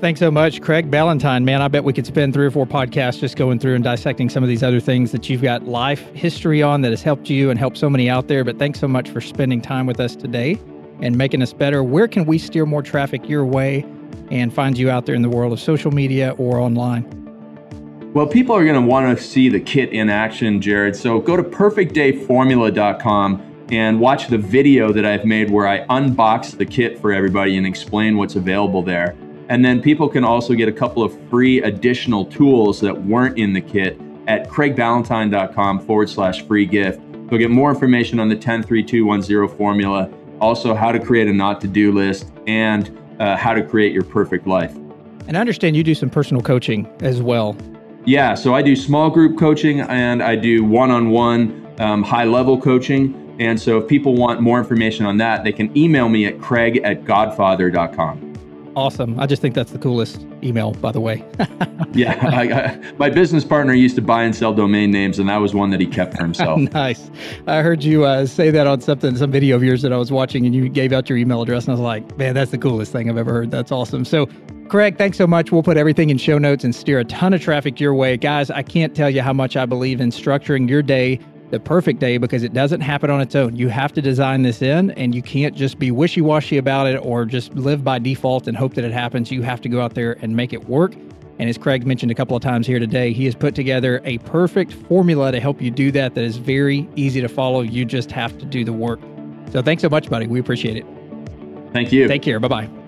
[0.00, 1.44] Thanks so much, Craig Ballantyne.
[1.44, 4.28] Man, I bet we could spend three or four podcasts just going through and dissecting
[4.28, 7.50] some of these other things that you've got life history on that has helped you
[7.50, 8.44] and helped so many out there.
[8.44, 10.58] But thanks so much for spending time with us today
[11.00, 11.82] and making us better.
[11.82, 13.84] Where can we steer more traffic your way
[14.30, 17.25] and find you out there in the world of social media or online?
[18.16, 20.96] Well, people are going to want to see the kit in action, Jared.
[20.96, 26.64] So go to perfectdayformula.com and watch the video that I've made where I unbox the
[26.64, 29.14] kit for everybody and explain what's available there.
[29.50, 33.52] And then people can also get a couple of free additional tools that weren't in
[33.52, 37.02] the kit at craigballantyne.com forward slash free gift.
[37.30, 40.10] You'll get more information on the 103210 formula,
[40.40, 44.04] also how to create a not to do list, and uh, how to create your
[44.04, 44.74] perfect life.
[45.28, 47.54] And I understand you do some personal coaching as well.
[48.06, 52.24] Yeah, so I do small group coaching and I do one on one um, high
[52.24, 53.34] level coaching.
[53.40, 56.78] And so if people want more information on that, they can email me at craig
[56.84, 58.35] at godfather.com.
[58.76, 59.18] Awesome.
[59.18, 61.24] I just think that's the coolest email, by the way.
[61.94, 62.20] yeah.
[62.30, 65.54] I, I, my business partner used to buy and sell domain names, and that was
[65.54, 66.60] one that he kept for himself.
[66.74, 67.10] nice.
[67.46, 70.12] I heard you uh, say that on something, some video of yours that I was
[70.12, 72.58] watching, and you gave out your email address, and I was like, man, that's the
[72.58, 73.50] coolest thing I've ever heard.
[73.50, 74.04] That's awesome.
[74.04, 74.28] So,
[74.68, 75.50] Craig, thanks so much.
[75.50, 78.18] We'll put everything in show notes and steer a ton of traffic your way.
[78.18, 81.18] Guys, I can't tell you how much I believe in structuring your day
[81.50, 83.56] the perfect day because it doesn't happen on its own.
[83.56, 86.96] You have to design this in and you can't just be wishy washy about it
[86.96, 89.30] or just live by default and hope that it happens.
[89.30, 90.94] You have to go out there and make it work.
[91.38, 94.18] And as Craig mentioned a couple of times here today, he has put together a
[94.18, 97.60] perfect formula to help you do that that is very easy to follow.
[97.60, 99.00] You just have to do the work.
[99.50, 100.26] So thanks so much, buddy.
[100.26, 100.86] We appreciate it.
[101.72, 102.08] Thank you.
[102.08, 102.40] Take care.
[102.40, 102.85] Bye bye.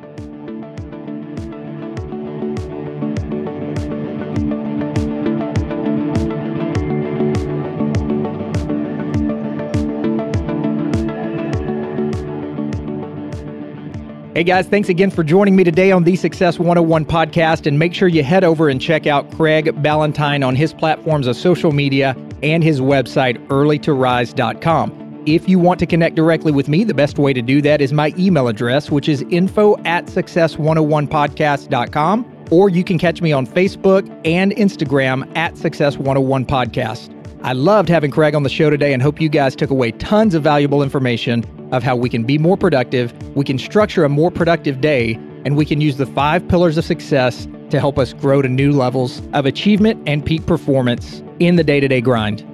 [14.38, 17.66] Hey guys, thanks again for joining me today on the Success 101 podcast.
[17.66, 21.34] And make sure you head over and check out Craig Ballantyne on his platforms of
[21.34, 22.14] social media
[22.44, 25.24] and his website, earlytorise.com.
[25.26, 27.92] If you want to connect directly with me, the best way to do that is
[27.92, 32.46] my email address, which is info at success101podcast.com.
[32.52, 37.12] Or you can catch me on Facebook and Instagram at Success 101 Podcast.
[37.42, 40.36] I loved having Craig on the show today and hope you guys took away tons
[40.36, 41.42] of valuable information
[41.72, 45.14] of how we can be more productive, we can structure a more productive day,
[45.44, 48.72] and we can use the five pillars of success to help us grow to new
[48.72, 52.44] levels of achievement and peak performance in the day to day grind.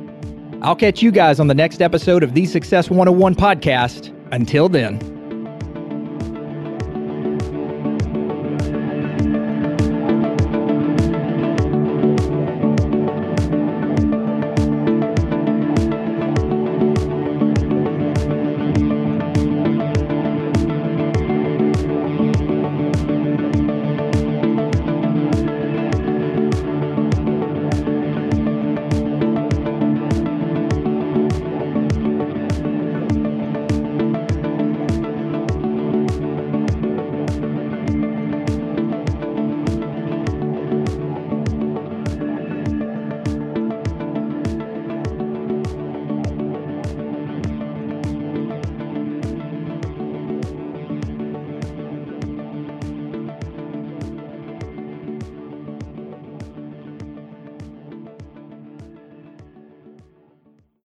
[0.63, 4.13] I'll catch you guys on the next episode of the Success 101 podcast.
[4.33, 5.14] Until then.